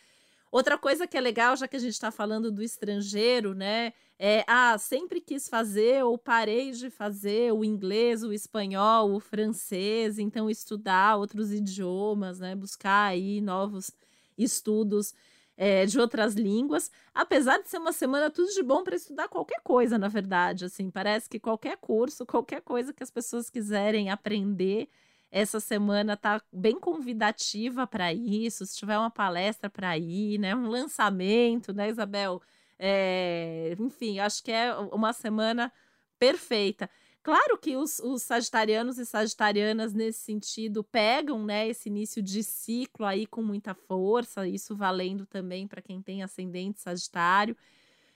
Outra 0.51 0.79
coisa 0.79 1.09
que 1.09 1.17
é 1.17 1.21
legal, 1.21 1.57
já 1.57 1.67
que 1.67 1.75
a 1.77 1.81
gente 1.81 1.95
está 1.95 2.13
falando 2.13 2.53
do 2.53 2.63
estrangeiro, 2.63 3.53
né? 3.53 3.93
É, 4.17 4.45
ah, 4.47 4.79
sempre 4.79 5.21
quis 5.21 5.49
fazer 5.49 6.05
ou 6.05 6.17
parei 6.17 6.71
de 6.71 6.89
fazer 6.89 7.53
o 7.53 7.65
inglês, 7.65 8.23
o 8.23 8.33
espanhol, 8.33 9.13
o 9.13 9.19
francês, 9.19 10.21
então 10.21 10.49
estudar 10.49 11.17
outros 11.17 11.53
idiomas, 11.53 12.39
né? 12.39 12.55
Buscar 12.55 13.07
aí 13.07 13.41
novos 13.41 13.91
estudos 14.39 15.13
é, 15.57 15.85
de 15.87 15.99
outras 16.01 16.35
línguas, 16.35 16.91
apesar 17.15 17.59
de 17.59 17.69
ser 17.69 17.79
uma 17.79 17.93
semana 17.93 18.31
tudo 18.31 18.53
de 18.53 18.63
bom 18.63 18.83
para 18.83 18.97
estudar 18.97 19.29
qualquer 19.29 19.61
coisa, 19.63 19.99
na 19.99 20.09
verdade. 20.09 20.65
Assim, 20.65 20.91
parece 20.91 21.29
que 21.29 21.39
qualquer 21.39 21.77
curso, 21.77 22.27
qualquer 22.27 22.63
coisa 22.63 22.93
que 22.93 23.03
as 23.03 23.11
pessoas 23.11 23.51
quiserem 23.51 24.11
aprender, 24.11 24.89
essa 25.31 25.61
semana 25.61 26.17
tá 26.17 26.43
bem 26.53 26.79
convidativa 26.79 27.87
para 27.87 28.13
isso. 28.13 28.67
Se 28.67 28.77
tiver 28.77 28.99
uma 28.99 29.11
palestra 29.11 29.71
para 29.71 29.97
ir, 29.97 30.39
né, 30.39 30.55
um 30.55 30.69
lançamento, 30.69 31.73
né, 31.73 31.89
Isabel? 31.89 32.41
É, 32.79 33.77
enfim, 33.79 34.19
acho 34.19 34.43
que 34.43 34.53
é 34.53 34.75
uma 34.75 35.13
semana 35.13 35.73
perfeita. 36.19 36.91
Claro 37.23 37.57
que 37.57 37.77
os, 37.77 38.01
os, 38.01 38.23
sagitarianos 38.23 38.99
e 38.99 39.07
sagitarianas, 39.07 39.95
nesse 39.95 40.21
sentido, 40.21 40.83
pegam 40.83 41.45
né, 41.45 41.69
esse 41.69 41.89
início 41.89 42.21
de 42.21 42.43
ciclo 42.43 43.07
aí 43.07 43.27
com 43.27 43.43
muita 43.43 43.75
força, 43.75 44.47
isso 44.49 44.75
valendo 44.75 45.25
também 45.25 45.69
para 45.69 45.81
quem 45.81 46.03
tem 46.03 46.23
ascendente 46.23 46.81
sagitário. 46.81 47.57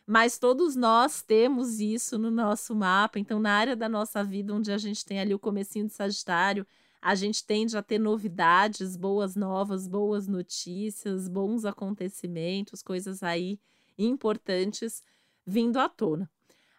Mas 0.04 0.38
todos 0.38 0.74
nós 0.76 1.22
temos 1.22 1.80
isso 1.80 2.18
no 2.18 2.30
nosso 2.30 2.74
mapa. 2.74 3.18
Então, 3.18 3.40
na 3.40 3.52
área 3.52 3.76
da 3.76 3.88
nossa 3.88 4.22
vida, 4.22 4.54
onde 4.54 4.70
a 4.72 4.78
gente 4.78 5.04
tem 5.04 5.20
ali 5.20 5.34
o 5.34 5.38
comecinho 5.38 5.86
de 5.86 5.92
Sagitário, 5.92 6.64
a 7.02 7.14
gente 7.14 7.44
tende 7.44 7.76
a 7.76 7.82
ter 7.82 7.98
novidades, 7.98 8.96
boas 8.96 9.34
novas, 9.34 9.88
boas 9.88 10.28
notícias, 10.28 11.28
bons 11.28 11.64
acontecimentos, 11.64 12.82
coisas 12.82 13.22
aí 13.22 13.58
importantes 13.98 15.02
vindo 15.44 15.78
à 15.78 15.88
tona. 15.88 16.30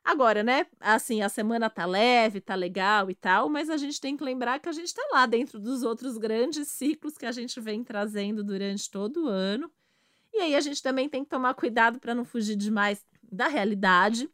Agora, 0.07 0.41
né? 0.41 0.65
Assim, 0.79 1.21
a 1.21 1.27
semana 1.27 1.69
tá 1.69 1.85
leve, 1.85 2.39
tá 2.39 2.55
legal 2.55 3.11
e 3.11 3.13
tal, 3.13 3.49
mas 3.49 3.69
a 3.69 3.75
gente 3.75 3.99
tem 3.99 4.15
que 4.15 4.23
lembrar 4.23 4.57
que 4.57 4.69
a 4.69 4.71
gente 4.71 4.93
tá 4.93 5.01
lá 5.11 5.25
dentro 5.25 5.59
dos 5.59 5.83
outros 5.83 6.17
grandes 6.17 6.69
ciclos 6.69 7.17
que 7.17 7.25
a 7.25 7.31
gente 7.33 7.59
vem 7.59 7.83
trazendo 7.83 8.41
durante 8.41 8.89
todo 8.89 9.25
o 9.25 9.27
ano. 9.27 9.69
E 10.33 10.37
aí 10.37 10.55
a 10.55 10.61
gente 10.61 10.81
também 10.81 11.09
tem 11.09 11.25
que 11.25 11.29
tomar 11.29 11.53
cuidado 11.55 11.99
para 11.99 12.15
não 12.15 12.23
fugir 12.23 12.55
demais 12.55 13.05
da 13.21 13.49
realidade, 13.49 14.29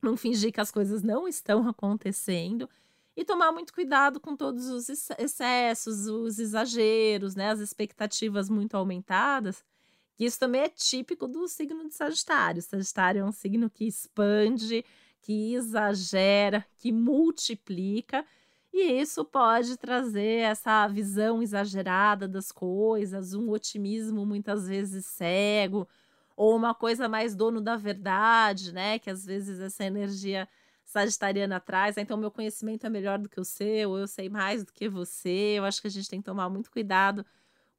não 0.00 0.16
fingir 0.16 0.52
que 0.52 0.60
as 0.60 0.70
coisas 0.70 1.02
não 1.02 1.26
estão 1.26 1.66
acontecendo 1.68 2.70
e 3.16 3.24
tomar 3.24 3.50
muito 3.50 3.74
cuidado 3.74 4.20
com 4.20 4.36
todos 4.36 4.68
os 4.68 4.88
excessos, 5.18 6.06
os 6.06 6.38
exageros, 6.38 7.34
né, 7.34 7.50
as 7.50 7.58
expectativas 7.58 8.48
muito 8.48 8.76
aumentadas. 8.76 9.64
Que 10.14 10.24
isso 10.24 10.38
também 10.38 10.60
é 10.60 10.68
típico 10.68 11.26
do 11.26 11.48
signo 11.48 11.88
de 11.88 11.96
Sagitário. 11.96 12.62
Sagitário 12.62 13.22
é 13.22 13.24
um 13.24 13.32
signo 13.32 13.68
que 13.68 13.88
expande, 13.88 14.84
que 15.26 15.54
exagera, 15.54 16.64
que 16.78 16.92
multiplica, 16.92 18.24
e 18.72 18.92
isso 19.00 19.24
pode 19.24 19.76
trazer 19.76 20.42
essa 20.42 20.86
visão 20.86 21.42
exagerada 21.42 22.28
das 22.28 22.52
coisas, 22.52 23.34
um 23.34 23.50
otimismo 23.50 24.24
muitas 24.24 24.68
vezes 24.68 25.04
cego, 25.04 25.88
ou 26.36 26.54
uma 26.54 26.72
coisa 26.72 27.08
mais 27.08 27.34
dono 27.34 27.60
da 27.60 27.76
verdade, 27.76 28.72
né? 28.72 29.00
Que 29.00 29.10
às 29.10 29.26
vezes 29.26 29.58
essa 29.58 29.84
energia 29.84 30.48
sagitariana 30.84 31.58
traz. 31.58 31.96
Então, 31.96 32.16
meu 32.16 32.30
conhecimento 32.30 32.86
é 32.86 32.88
melhor 32.88 33.18
do 33.18 33.28
que 33.28 33.40
o 33.40 33.44
seu, 33.44 33.98
eu 33.98 34.06
sei 34.06 34.28
mais 34.28 34.62
do 34.62 34.72
que 34.72 34.88
você. 34.88 35.54
Eu 35.56 35.64
acho 35.64 35.80
que 35.80 35.88
a 35.88 35.90
gente 35.90 36.08
tem 36.08 36.20
que 36.20 36.26
tomar 36.26 36.48
muito 36.48 36.70
cuidado 36.70 37.26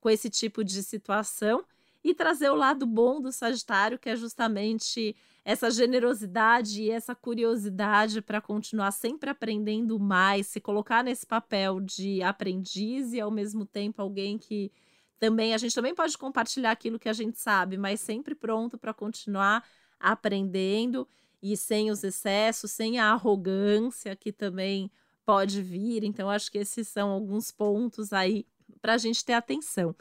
com 0.01 0.09
esse 0.09 0.29
tipo 0.29 0.65
de 0.65 0.83
situação 0.83 1.63
e 2.03 2.13
trazer 2.13 2.49
o 2.49 2.55
lado 2.55 2.85
bom 2.85 3.21
do 3.21 3.31
Sagitário, 3.31 3.99
que 3.99 4.09
é 4.09 4.15
justamente 4.15 5.15
essa 5.43 5.71
generosidade 5.71 6.83
e 6.83 6.91
essa 6.91 7.15
curiosidade 7.15 8.21
para 8.21 8.41
continuar 8.41 8.91
sempre 8.91 9.29
aprendendo 9.29 9.97
mais, 9.99 10.47
se 10.47 10.59
colocar 10.59 11.03
nesse 11.03 11.25
papel 11.25 11.79
de 11.79 12.21
aprendiz 12.21 13.13
e 13.13 13.21
ao 13.21 13.31
mesmo 13.31 13.65
tempo 13.65 14.01
alguém 14.01 14.37
que 14.37 14.71
também 15.19 15.53
a 15.53 15.57
gente 15.57 15.73
também 15.73 15.95
pode 15.95 16.17
compartilhar 16.17 16.71
aquilo 16.71 16.99
que 16.99 17.09
a 17.09 17.13
gente 17.13 17.39
sabe, 17.39 17.77
mas 17.77 17.99
sempre 17.99 18.35
pronto 18.35 18.77
para 18.77 18.93
continuar 18.93 19.63
aprendendo 19.99 21.07
e 21.41 21.55
sem 21.55 21.89
os 21.91 22.03
excessos, 22.03 22.71
sem 22.71 22.99
a 22.99 23.11
arrogância 23.11 24.15
que 24.15 24.31
também 24.31 24.91
pode 25.25 25.61
vir. 25.61 26.03
Então, 26.03 26.29
acho 26.29 26.51
que 26.51 26.57
esses 26.57 26.87
são 26.87 27.09
alguns 27.09 27.51
pontos 27.51 28.13
aí 28.13 28.45
para 28.81 28.93
a 28.93 28.97
gente 28.97 29.23
ter 29.23 29.33
atenção. 29.33 29.95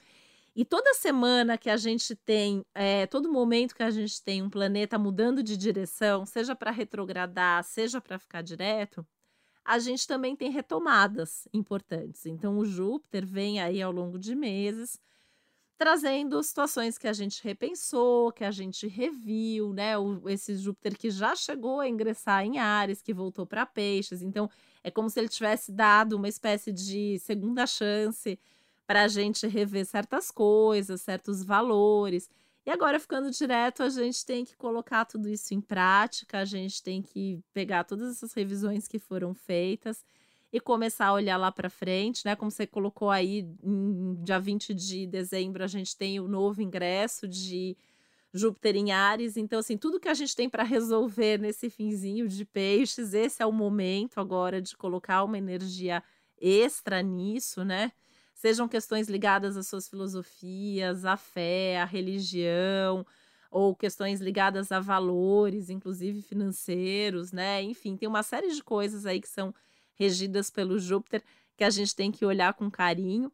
E 0.57 0.65
toda 0.65 0.95
semana 0.95 1.59
que 1.59 1.69
a 1.69 1.77
gente 1.77 2.17
tem, 2.17 2.65
é, 2.75 3.07
todo 3.07 3.31
momento 3.31 3.75
que 3.75 3.83
a 3.83 3.91
gente 3.91 4.23
tem 4.23 4.43
um 4.43 4.49
planeta 4.49 4.99
mudando 4.99 5.43
de 5.43 5.55
direção, 5.55 6.25
seja 6.25 6.57
para 6.57 6.71
retrogradar, 6.71 7.63
seja 7.63 8.01
para 8.01 8.19
ficar 8.19 8.41
direto, 8.41 9.07
a 9.63 9.79
gente 9.79 10.07
também 10.07 10.35
tem 10.35 10.51
retomadas 10.51 11.47
importantes. 11.53 12.25
Então, 12.25 12.57
o 12.57 12.65
Júpiter 12.65 13.27
vem 13.27 13.61
aí 13.61 13.83
ao 13.83 13.93
longo 13.93 14.19
de 14.19 14.35
meses, 14.35 14.99
trazendo 15.77 16.43
situações 16.43 16.97
que 16.97 17.07
a 17.07 17.13
gente 17.13 17.45
repensou, 17.45 18.33
que 18.33 18.43
a 18.43 18.51
gente 18.51 18.87
reviu, 18.87 19.75
né? 19.75 19.99
O, 19.99 20.27
esse 20.27 20.57
Júpiter 20.57 20.97
que 20.97 21.11
já 21.11 21.37
chegou 21.37 21.81
a 21.81 21.89
ingressar 21.89 22.47
em 22.47 22.57
Ares, 22.57 23.03
que 23.03 23.13
voltou 23.13 23.45
para 23.45 23.67
Peixes. 23.67 24.23
Então, 24.23 24.49
é 24.83 24.91
como 24.91 25.11
se 25.11 25.21
ele 25.21 25.29
tivesse 25.29 25.71
dado 25.71 26.15
uma 26.15 26.29
espécie 26.29 26.73
de 26.73 27.19
segunda 27.19 27.67
chance 27.67 28.39
para 28.87 29.03
a 29.03 29.09
gente 29.09 29.47
rever 29.47 29.85
certas 29.85 30.31
coisas, 30.31 31.03
certos 31.03 31.43
valores. 31.43 32.29
E 32.65 32.71
agora, 32.71 32.99
ficando 32.99 33.31
direto, 33.31 33.83
a 33.83 33.89
gente 33.89 34.25
tem 34.25 34.45
que 34.45 34.57
colocar 34.57 35.05
tudo 35.05 35.29
isso 35.29 35.55
em 35.55 35.61
prática, 35.61 36.39
a 36.39 36.45
gente 36.45 36.83
tem 36.83 37.01
que 37.01 37.41
pegar 37.53 37.85
todas 37.85 38.17
essas 38.17 38.33
revisões 38.33 38.89
que 38.89 38.99
foram 38.99 39.35
feitas 39.35 40.05
e 40.53 40.61
começar 40.61 41.07
a 41.07 41.13
olhar 41.13 41.37
lá 41.37 41.53
para 41.53 41.69
frente, 41.69 42.25
né? 42.25 42.35
Como 42.35 42.51
você 42.51 42.67
colocou 42.67 43.11
aí, 43.11 43.47
em 43.63 44.15
dia 44.23 44.39
20 44.39 44.75
de 44.75 45.07
dezembro, 45.07 45.63
a 45.63 45.67
gente 45.67 45.97
tem 45.97 46.19
o 46.19 46.29
novo 46.29 46.63
ingresso 46.63 47.29
de 47.29 47.77
Júpiter 48.33 48.77
em 48.77 48.93
Ares. 48.93 49.37
Então, 49.37 49.59
assim, 49.59 49.77
tudo 49.77 50.01
que 50.01 50.09
a 50.09 50.15
gente 50.15 50.35
tem 50.35 50.49
para 50.49 50.63
resolver 50.63 51.39
nesse 51.39 51.71
finzinho 51.71 52.29
de 52.29 52.45
peixes, 52.45 53.15
esse 53.15 53.43
é 53.43 53.47
o 53.47 53.53
momento 53.53 54.19
agora 54.21 54.61
de 54.61 54.77
colocar 54.77 55.25
uma 55.25 55.39
energia 55.39 56.03
extra 56.41 57.03
nisso, 57.03 57.65
né? 57.65 57.93
Sejam 58.37 58.69
questões 58.69 59.09
ligadas 59.09 59.57
às 59.57 59.67
suas 59.67 59.89
filosofias, 59.89 61.05
à 61.05 61.17
fé, 61.17 61.81
à 61.81 61.85
religião, 61.85 63.05
ou 63.51 63.75
questões 63.75 64.21
ligadas 64.21 64.71
a 64.71 64.79
valores, 64.79 65.71
inclusive 65.71 66.21
financeiros, 66.21 67.33
né? 67.33 67.63
Enfim, 67.63 67.97
tem 67.97 68.07
uma 68.07 68.23
série 68.23 68.55
de 68.55 68.63
coisas 68.63 69.07
aí 69.07 69.21
que 69.21 69.29
são 69.29 69.55
regidas 69.95 70.51
pelo 70.51 70.79
Júpiter 70.79 71.23
que 71.57 71.65
a 71.65 71.71
gente 71.71 71.97
tem 71.97 72.13
que 72.13 72.27
olhar 72.27 72.53
com 72.53 72.71
carinho. 72.71 73.33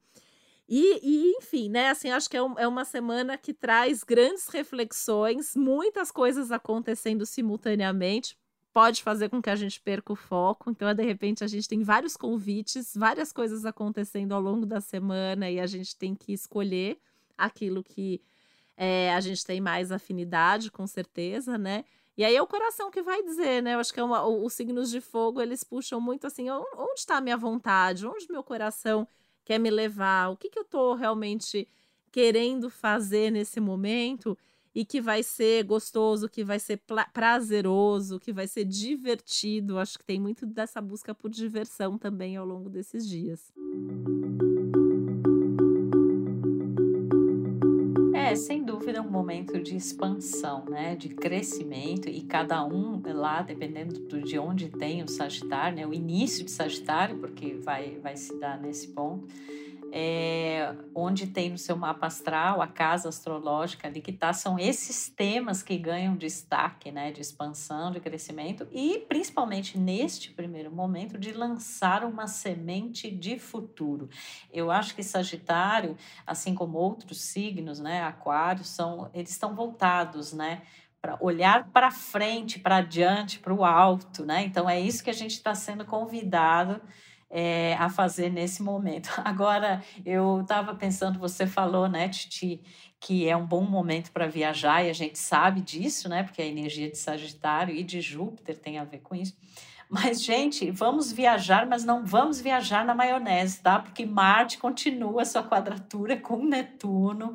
E, 0.68 1.00
e, 1.02 1.36
enfim, 1.38 1.68
né? 1.68 1.90
Assim, 1.90 2.10
acho 2.10 2.30
que 2.30 2.36
é, 2.36 2.42
um, 2.42 2.56
é, 2.56 2.68
uma 2.68 2.84
semana 2.84 3.36
que 3.36 3.52
traz 3.52 4.04
grandes 4.04 4.46
reflexões, 4.46 5.56
muitas 5.56 6.12
coisas 6.12 6.52
acontecendo 6.52 7.26
simultaneamente. 7.26 8.38
Pode 8.72 9.02
fazer 9.02 9.28
com 9.28 9.42
que 9.42 9.50
a 9.50 9.56
gente 9.56 9.80
perca 9.80 10.12
o 10.12 10.16
foco. 10.16 10.70
Então, 10.70 10.92
de 10.94 11.04
repente, 11.04 11.44
a 11.44 11.46
gente 11.46 11.68
tem 11.68 11.82
vários 11.82 12.16
convites, 12.16 12.92
várias 12.96 13.32
coisas 13.32 13.64
acontecendo 13.64 14.32
ao 14.32 14.40
longo 14.40 14.64
da 14.64 14.80
semana 14.80 15.50
e 15.50 15.60
a 15.60 15.66
gente 15.66 15.96
tem 15.96 16.14
que 16.14 16.32
escolher 16.32 16.98
aquilo 17.36 17.82
que 17.82 18.20
é, 18.76 19.12
a 19.14 19.20
gente 19.20 19.44
tem 19.44 19.60
mais 19.60 19.92
afinidade, 19.92 20.70
com 20.70 20.86
certeza, 20.86 21.58
né? 21.58 21.84
E 22.16 22.24
aí 22.24 22.34
é 22.36 22.42
o 22.42 22.46
coração 22.46 22.90
que 22.90 23.02
vai 23.02 23.22
dizer, 23.22 23.62
né? 23.62 23.74
Eu 23.74 23.78
acho 23.78 23.92
que 23.92 24.00
é 24.00 24.04
uma, 24.04 24.26
os 24.26 24.52
signos 24.52 24.90
de 24.90 25.00
fogo, 25.00 25.40
eles 25.40 25.64
puxam 25.64 26.00
muito 26.00 26.26
assim, 26.26 26.50
onde 26.50 27.00
está 27.00 27.16
a 27.16 27.20
minha 27.20 27.36
vontade? 27.36 28.06
Onde 28.06 28.30
meu 28.30 28.42
coração 28.42 29.06
quer 29.44 29.58
me 29.58 29.70
levar? 29.70 30.28
O 30.30 30.36
que, 30.36 30.50
que 30.50 30.58
eu 30.58 30.62
estou 30.62 30.94
realmente 30.94 31.68
querendo 32.10 32.68
fazer 32.68 33.30
nesse 33.30 33.60
momento? 33.60 34.36
E 34.74 34.84
que 34.84 35.00
vai 35.00 35.22
ser 35.22 35.64
gostoso, 35.64 36.28
que 36.28 36.42
vai 36.42 36.58
ser 36.58 36.80
prazeroso, 37.12 38.18
que 38.18 38.32
vai 38.32 38.46
ser 38.46 38.64
divertido. 38.64 39.78
Acho 39.78 39.98
que 39.98 40.04
tem 40.04 40.20
muito 40.20 40.46
dessa 40.46 40.80
busca 40.80 41.14
por 41.14 41.30
diversão 41.30 41.98
também 41.98 42.36
ao 42.36 42.46
longo 42.46 42.70
desses 42.70 43.06
dias. 43.06 43.52
É, 48.14 48.34
sem 48.34 48.64
dúvida, 48.64 49.02
um 49.02 49.10
momento 49.10 49.60
de 49.60 49.76
expansão, 49.76 50.64
né? 50.64 50.96
De 50.96 51.10
crescimento, 51.10 52.08
e 52.08 52.22
cada 52.22 52.64
um 52.64 53.02
lá, 53.12 53.42
dependendo 53.42 54.00
de 54.22 54.38
onde 54.38 54.70
tem 54.70 55.02
o 55.02 55.08
Sagitário, 55.08 55.76
né? 55.76 55.86
O 55.86 55.92
início 55.92 56.42
de 56.42 56.50
Sagitário, 56.50 57.18
porque 57.18 57.54
vai, 57.54 57.98
vai 57.98 58.16
se 58.16 58.34
dar 58.40 58.58
nesse 58.58 58.88
ponto 58.88 59.28
é, 59.94 60.74
onde 60.94 61.26
tem 61.26 61.50
no 61.50 61.58
seu 61.58 61.76
mapa 61.76 62.06
astral, 62.06 62.62
a 62.62 62.66
casa 62.66 63.10
astrológica 63.10 63.86
ali 63.86 64.00
que 64.00 64.10
está, 64.10 64.32
são 64.32 64.58
esses 64.58 65.10
temas 65.10 65.62
que 65.62 65.76
ganham 65.76 66.16
destaque, 66.16 66.90
né, 66.90 67.12
de 67.12 67.20
expansão, 67.20 67.90
de 67.90 68.00
crescimento 68.00 68.66
e 68.72 69.00
principalmente 69.06 69.76
neste 69.78 70.30
primeiro 70.30 70.72
momento 70.72 71.18
de 71.18 71.32
lançar 71.32 72.04
uma 72.04 72.26
semente 72.26 73.10
de 73.10 73.38
futuro. 73.38 74.08
Eu 74.50 74.70
acho 74.70 74.94
que 74.94 75.02
Sagitário, 75.02 75.94
assim 76.26 76.54
como 76.54 76.78
outros 76.78 77.20
signos, 77.20 77.78
né, 77.78 78.02
Aquário, 78.02 78.64
são, 78.64 79.10
eles 79.12 79.30
estão 79.30 79.54
voltados, 79.54 80.32
né, 80.32 80.62
para 81.02 81.18
olhar 81.20 81.68
para 81.70 81.90
frente, 81.90 82.58
para 82.58 82.76
adiante, 82.76 83.40
para 83.40 83.52
o 83.52 83.62
alto, 83.62 84.24
né? 84.24 84.44
Então 84.44 84.70
é 84.70 84.80
isso 84.80 85.02
que 85.02 85.10
a 85.10 85.12
gente 85.12 85.32
está 85.32 85.52
sendo 85.52 85.84
convidado 85.84 86.80
é, 87.32 87.74
a 87.78 87.88
fazer 87.88 88.30
nesse 88.30 88.62
momento. 88.62 89.10
Agora, 89.24 89.82
eu 90.04 90.42
estava 90.42 90.74
pensando, 90.74 91.18
você 91.18 91.46
falou, 91.46 91.88
né, 91.88 92.10
Titi, 92.10 92.60
que 93.00 93.26
é 93.26 93.34
um 93.34 93.46
bom 93.46 93.62
momento 93.62 94.12
para 94.12 94.28
viajar, 94.28 94.84
e 94.84 94.90
a 94.90 94.92
gente 94.92 95.18
sabe 95.18 95.62
disso, 95.62 96.08
né, 96.08 96.22
porque 96.22 96.42
a 96.42 96.46
energia 96.46 96.90
de 96.90 96.98
Sagitário 96.98 97.74
e 97.74 97.82
de 97.82 98.02
Júpiter 98.02 98.58
tem 98.58 98.78
a 98.78 98.84
ver 98.84 99.00
com 99.00 99.14
isso. 99.14 99.34
Mas, 99.92 100.22
gente, 100.22 100.70
vamos 100.70 101.12
viajar, 101.12 101.66
mas 101.66 101.84
não 101.84 102.02
vamos 102.04 102.40
viajar 102.40 102.82
na 102.82 102.94
maionese, 102.94 103.60
tá? 103.60 103.78
Porque 103.78 104.06
Marte 104.06 104.56
continua 104.56 105.24
sua 105.26 105.42
quadratura 105.42 106.16
com 106.16 106.46
Netuno 106.46 107.34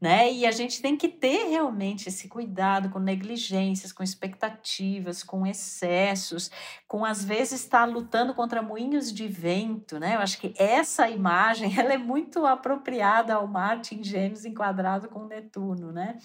né? 0.00 0.30
E 0.30 0.46
a 0.46 0.50
gente 0.50 0.82
tem 0.82 0.96
que 0.96 1.08
ter 1.08 1.48
realmente 1.48 2.08
esse 2.08 2.28
cuidado 2.28 2.90
com 2.90 2.98
negligências, 2.98 3.92
com 3.92 4.02
expectativas, 4.02 5.22
com 5.22 5.46
excessos, 5.46 6.50
com 6.86 7.04
às 7.04 7.24
vezes 7.24 7.60
estar 7.60 7.86
tá 7.86 7.92
lutando 7.92 8.34
contra 8.34 8.60
moinhos 8.60 9.12
de 9.12 9.26
vento, 9.26 9.98
né? 9.98 10.16
Eu 10.16 10.20
acho 10.20 10.38
que 10.38 10.52
essa 10.58 11.08
imagem 11.08 11.76
ela 11.78 11.94
é 11.94 11.98
muito 11.98 12.44
apropriada 12.44 13.34
ao 13.34 13.46
Marte 13.46 13.94
em 13.94 14.04
Gêmeos 14.04 14.44
enquadrado 14.44 15.08
com 15.08 15.24
Netuno, 15.24 15.92
né? 15.92 16.18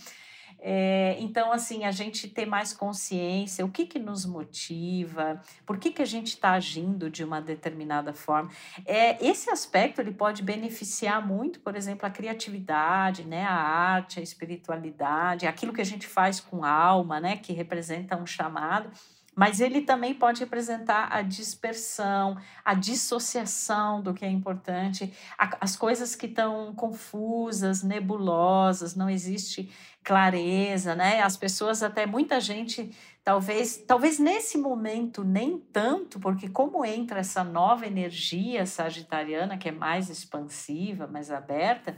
É, 0.63 1.17
então, 1.19 1.51
assim, 1.51 1.85
a 1.85 1.91
gente 1.91 2.27
ter 2.27 2.45
mais 2.45 2.71
consciência, 2.71 3.65
o 3.65 3.69
que, 3.69 3.87
que 3.87 3.97
nos 3.97 4.27
motiva, 4.27 5.41
por 5.65 5.79
que, 5.79 5.91
que 5.91 6.03
a 6.03 6.05
gente 6.05 6.27
está 6.27 6.51
agindo 6.51 7.09
de 7.09 7.23
uma 7.23 7.41
determinada 7.41 8.13
forma. 8.13 8.51
É, 8.85 9.25
esse 9.25 9.49
aspecto 9.49 9.99
ele 9.99 10.11
pode 10.11 10.43
beneficiar 10.43 11.25
muito, 11.25 11.59
por 11.61 11.75
exemplo, 11.75 12.05
a 12.05 12.11
criatividade, 12.11 13.23
né, 13.23 13.43
a 13.43 13.53
arte, 13.53 14.19
a 14.19 14.23
espiritualidade, 14.23 15.47
aquilo 15.47 15.73
que 15.73 15.81
a 15.81 15.85
gente 15.85 16.05
faz 16.05 16.39
com 16.39 16.63
alma, 16.63 17.19
né, 17.19 17.37
que 17.37 17.53
representa 17.53 18.15
um 18.15 18.27
chamado 18.27 18.91
mas 19.35 19.61
ele 19.61 19.81
também 19.81 20.13
pode 20.13 20.41
representar 20.41 21.07
a 21.11 21.21
dispersão, 21.21 22.37
a 22.65 22.73
dissociação 22.73 24.01
do 24.01 24.13
que 24.13 24.25
é 24.25 24.29
importante, 24.29 25.13
as 25.37 25.75
coisas 25.75 26.15
que 26.15 26.25
estão 26.25 26.73
confusas, 26.75 27.81
nebulosas, 27.81 28.93
não 28.93 29.09
existe 29.09 29.71
clareza, 30.03 30.95
né? 30.95 31.21
As 31.21 31.37
pessoas 31.37 31.83
até 31.83 32.05
muita 32.05 32.39
gente 32.39 32.91
talvez 33.23 33.77
talvez 33.87 34.17
nesse 34.17 34.57
momento 34.57 35.23
nem 35.23 35.59
tanto, 35.59 36.19
porque 36.19 36.49
como 36.49 36.83
entra 36.83 37.19
essa 37.19 37.43
nova 37.43 37.85
energia 37.85 38.65
sagitariana 38.65 39.57
que 39.57 39.69
é 39.69 39.71
mais 39.71 40.09
expansiva, 40.09 41.05
mais 41.05 41.29
aberta, 41.29 41.95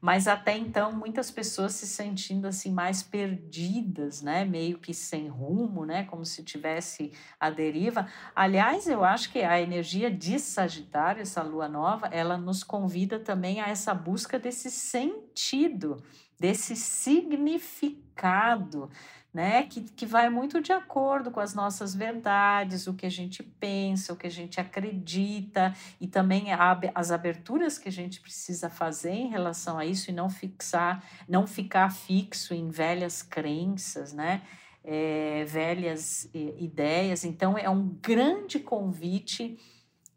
mas 0.00 0.28
até 0.28 0.56
então 0.56 0.92
muitas 0.92 1.30
pessoas 1.30 1.72
se 1.72 1.86
sentindo 1.86 2.46
assim 2.46 2.70
mais 2.70 3.02
perdidas, 3.02 4.20
né, 4.20 4.44
meio 4.44 4.78
que 4.78 4.92
sem 4.92 5.26
rumo, 5.26 5.86
né, 5.86 6.04
como 6.04 6.26
se 6.26 6.44
tivesse 6.44 7.10
a 7.40 7.48
deriva. 7.48 8.06
Aliás, 8.34 8.86
eu 8.86 9.02
acho 9.02 9.32
que 9.32 9.40
a 9.40 9.58
energia 9.58 10.10
de 10.10 10.38
Sagitário, 10.38 11.22
essa 11.22 11.42
lua 11.42 11.68
nova, 11.68 12.08
ela 12.08 12.36
nos 12.36 12.62
convida 12.62 13.18
também 13.18 13.62
a 13.62 13.68
essa 13.68 13.94
busca 13.94 14.38
desse 14.38 14.70
sentido 14.70 16.02
desse 16.38 16.76
significado, 16.76 18.90
né? 19.32 19.64
Que, 19.64 19.82
que 19.82 20.06
vai 20.06 20.30
muito 20.30 20.60
de 20.60 20.72
acordo 20.72 21.30
com 21.30 21.40
as 21.40 21.54
nossas 21.54 21.94
verdades, 21.94 22.86
o 22.86 22.94
que 22.94 23.04
a 23.04 23.10
gente 23.10 23.42
pensa, 23.42 24.12
o 24.12 24.16
que 24.16 24.26
a 24.26 24.30
gente 24.30 24.60
acredita, 24.60 25.74
e 26.00 26.06
também 26.06 26.52
a, 26.52 26.78
as 26.94 27.10
aberturas 27.10 27.78
que 27.78 27.88
a 27.88 27.92
gente 27.92 28.20
precisa 28.20 28.70
fazer 28.70 29.12
em 29.12 29.28
relação 29.28 29.78
a 29.78 29.84
isso 29.84 30.10
e 30.10 30.14
não 30.14 30.30
fixar, 30.30 31.04
não 31.28 31.46
ficar 31.46 31.90
fixo 31.90 32.54
em 32.54 32.70
velhas 32.70 33.22
crenças, 33.22 34.12
né? 34.12 34.42
É, 34.82 35.44
velhas 35.44 36.30
ideias. 36.32 37.24
Então, 37.24 37.58
é 37.58 37.68
um 37.68 37.88
grande 38.00 38.60
convite 38.60 39.58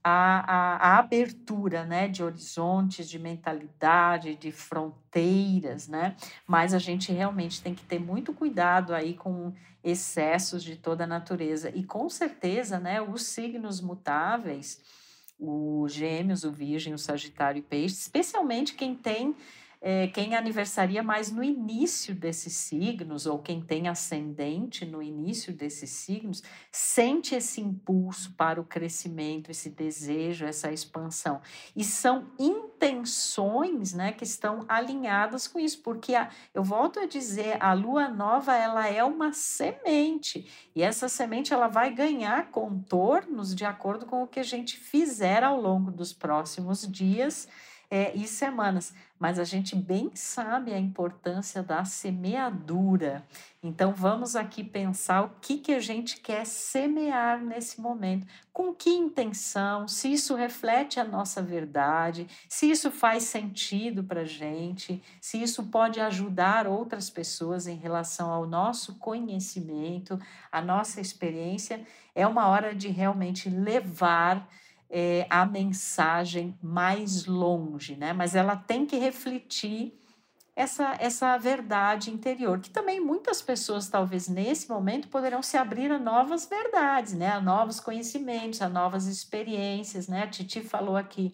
a, 0.03 0.39
a, 0.39 0.75
a, 0.75 0.97
abertura 0.99 1.83
né, 1.85 2.07
de 2.07 2.23
horizontes, 2.23 3.09
de 3.09 3.19
mentalidade, 3.19 4.35
de 4.35 4.51
fronteiras, 4.51 5.87
né? 5.87 6.15
Mas 6.47 6.73
a 6.73 6.79
gente 6.79 7.11
realmente 7.11 7.61
tem 7.61 7.75
que 7.75 7.83
ter 7.83 7.99
muito 7.99 8.33
cuidado 8.33 8.93
aí 8.93 9.13
com 9.13 9.53
excessos 9.83 10.63
de 10.63 10.75
toda 10.75 11.03
a 11.03 11.07
natureza. 11.07 11.69
E 11.75 11.83
com 11.83 12.09
certeza, 12.09 12.79
né, 12.79 13.01
os 13.01 13.23
signos 13.23 13.81
mutáveis, 13.81 14.81
o 15.39 15.87
Gêmeos, 15.87 16.43
o 16.43 16.51
Virgem, 16.51 16.93
o 16.93 16.97
Sagitário 16.97 17.59
e 17.59 17.63
Peixe, 17.63 17.95
especialmente 17.95 18.75
quem 18.75 18.95
tem 18.95 19.35
é, 19.81 20.07
quem 20.07 20.35
aniversaria 20.35 21.01
mais 21.01 21.31
no 21.31 21.41
início 21.41 22.13
desses 22.13 22.53
signos, 22.53 23.25
ou 23.25 23.39
quem 23.39 23.61
tem 23.61 23.87
ascendente 23.87 24.85
no 24.85 25.01
início 25.01 25.53
desses 25.53 25.89
signos, 25.89 26.43
sente 26.69 27.33
esse 27.33 27.61
impulso 27.61 28.33
para 28.35 28.59
o 28.59 28.65
crescimento, 28.65 29.49
esse 29.49 29.69
desejo, 29.69 30.45
essa 30.45 30.71
expansão. 30.71 31.41
E 31.73 31.83
são 31.83 32.27
intenções 32.37 33.93
né, 33.93 34.11
que 34.11 34.25
estão 34.25 34.65
alinhadas 34.67 35.47
com 35.47 35.57
isso, 35.59 35.81
porque 35.81 36.13
a, 36.13 36.29
eu 36.53 36.63
volto 36.63 36.99
a 36.99 37.05
dizer, 37.05 37.57
a 37.63 37.71
lua 37.71 38.09
nova 38.09 38.53
ela 38.55 38.85
é 38.87 39.03
uma 39.03 39.31
semente, 39.31 40.45
e 40.75 40.83
essa 40.83 41.07
semente 41.07 41.53
ela 41.53 41.69
vai 41.69 41.93
ganhar 41.93 42.51
contornos 42.51 43.55
de 43.55 43.63
acordo 43.63 44.05
com 44.05 44.23
o 44.23 44.27
que 44.27 44.41
a 44.41 44.43
gente 44.43 44.77
fizer 44.77 45.41
ao 45.41 45.59
longo 45.59 45.89
dos 45.89 46.11
próximos 46.11 46.85
dias 46.85 47.47
é, 47.89 48.15
e 48.15 48.27
semanas, 48.27 48.93
mas 49.19 49.37
a 49.37 49.43
gente 49.43 49.75
bem 49.75 50.09
sabe 50.13 50.73
a 50.73 50.79
importância 50.79 51.61
da 51.61 51.83
semeadura. 51.83 53.23
Então 53.61 53.91
vamos 53.93 54.37
aqui 54.37 54.63
pensar 54.63 55.25
o 55.25 55.31
que, 55.41 55.57
que 55.57 55.73
a 55.73 55.81
gente 55.81 56.21
quer 56.21 56.45
semear 56.45 57.43
nesse 57.43 57.81
momento, 57.81 58.25
com 58.53 58.73
que 58.73 58.89
intenção, 58.89 59.85
se 59.85 60.13
isso 60.13 60.33
reflete 60.33 60.99
a 60.99 61.03
nossa 61.03 61.41
verdade, 61.41 62.25
se 62.47 62.71
isso 62.71 62.89
faz 62.89 63.23
sentido 63.23 64.01
para 64.01 64.21
a 64.21 64.25
gente, 64.25 65.03
se 65.19 65.41
isso 65.41 65.65
pode 65.65 65.99
ajudar 65.99 66.65
outras 66.65 67.09
pessoas 67.09 67.67
em 67.67 67.75
relação 67.75 68.31
ao 68.31 68.47
nosso 68.47 68.95
conhecimento, 68.95 70.17
a 70.49 70.61
nossa 70.61 71.01
experiência. 71.01 71.85
É 72.15 72.25
uma 72.25 72.47
hora 72.47 72.73
de 72.73 72.87
realmente 72.87 73.49
levar 73.49 74.47
é, 74.89 75.27
a 75.29 75.45
mensagem 75.45 76.57
mais 76.61 77.25
longe, 77.25 77.95
né? 77.95 78.13
Mas 78.13 78.35
ela 78.35 78.55
tem 78.55 78.85
que 78.85 78.97
refletir 78.97 79.93
essa, 80.55 80.95
essa 80.99 81.37
verdade 81.37 82.11
interior, 82.11 82.59
que 82.59 82.69
também 82.69 82.99
muitas 82.99 83.41
pessoas, 83.41 83.87
talvez 83.87 84.27
nesse 84.27 84.67
momento, 84.69 85.07
poderão 85.07 85.41
se 85.41 85.55
abrir 85.57 85.91
a 85.91 85.99
novas 85.99 86.47
verdades, 86.47 87.13
né? 87.13 87.29
A 87.29 87.39
novos 87.39 87.79
conhecimentos, 87.79 88.61
a 88.61 88.67
novas 88.67 89.05
experiências, 89.05 90.07
né? 90.07 90.23
A 90.23 90.27
Titi 90.27 90.61
falou 90.61 90.97
aqui 90.97 91.33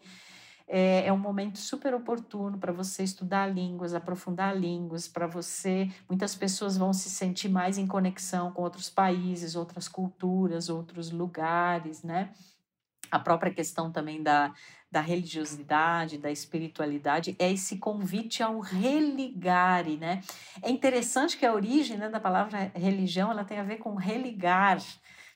é, 0.67 1.07
é 1.07 1.13
um 1.13 1.17
momento 1.17 1.59
super 1.59 1.93
oportuno 1.93 2.57
para 2.57 2.71
você 2.71 3.03
estudar 3.03 3.47
línguas, 3.47 3.93
aprofundar 3.93 4.57
línguas, 4.57 5.07
para 5.07 5.27
você. 5.27 5.89
Muitas 6.09 6.35
pessoas 6.35 6.75
vão 6.75 6.91
se 6.91 7.09
sentir 7.09 7.49
mais 7.49 7.77
em 7.77 7.85
conexão 7.85 8.51
com 8.51 8.63
outros 8.63 8.89
países, 8.89 9.55
outras 9.55 9.87
culturas, 9.87 10.69
outros 10.69 11.11
lugares, 11.11 12.01
né? 12.03 12.31
A 13.15 13.19
própria 13.19 13.53
questão 13.53 13.89
também 13.89 14.21
da, 14.21 14.51
da 14.91 14.99
religiosidade, 14.99 16.17
da 16.17 16.29
espiritualidade, 16.29 17.33
é 17.39 17.49
esse 17.49 17.77
convite 17.77 18.43
ao 18.43 18.59
religare, 18.59 19.95
né? 19.95 20.21
É 20.61 20.69
interessante 20.69 21.37
que 21.37 21.45
a 21.45 21.53
origem 21.53 21.95
né, 21.95 22.09
da 22.09 22.19
palavra 22.19 22.71
religião 22.75 23.31
ela 23.31 23.45
tem 23.45 23.57
a 23.57 23.63
ver 23.63 23.77
com 23.77 23.95
religar, 23.95 24.81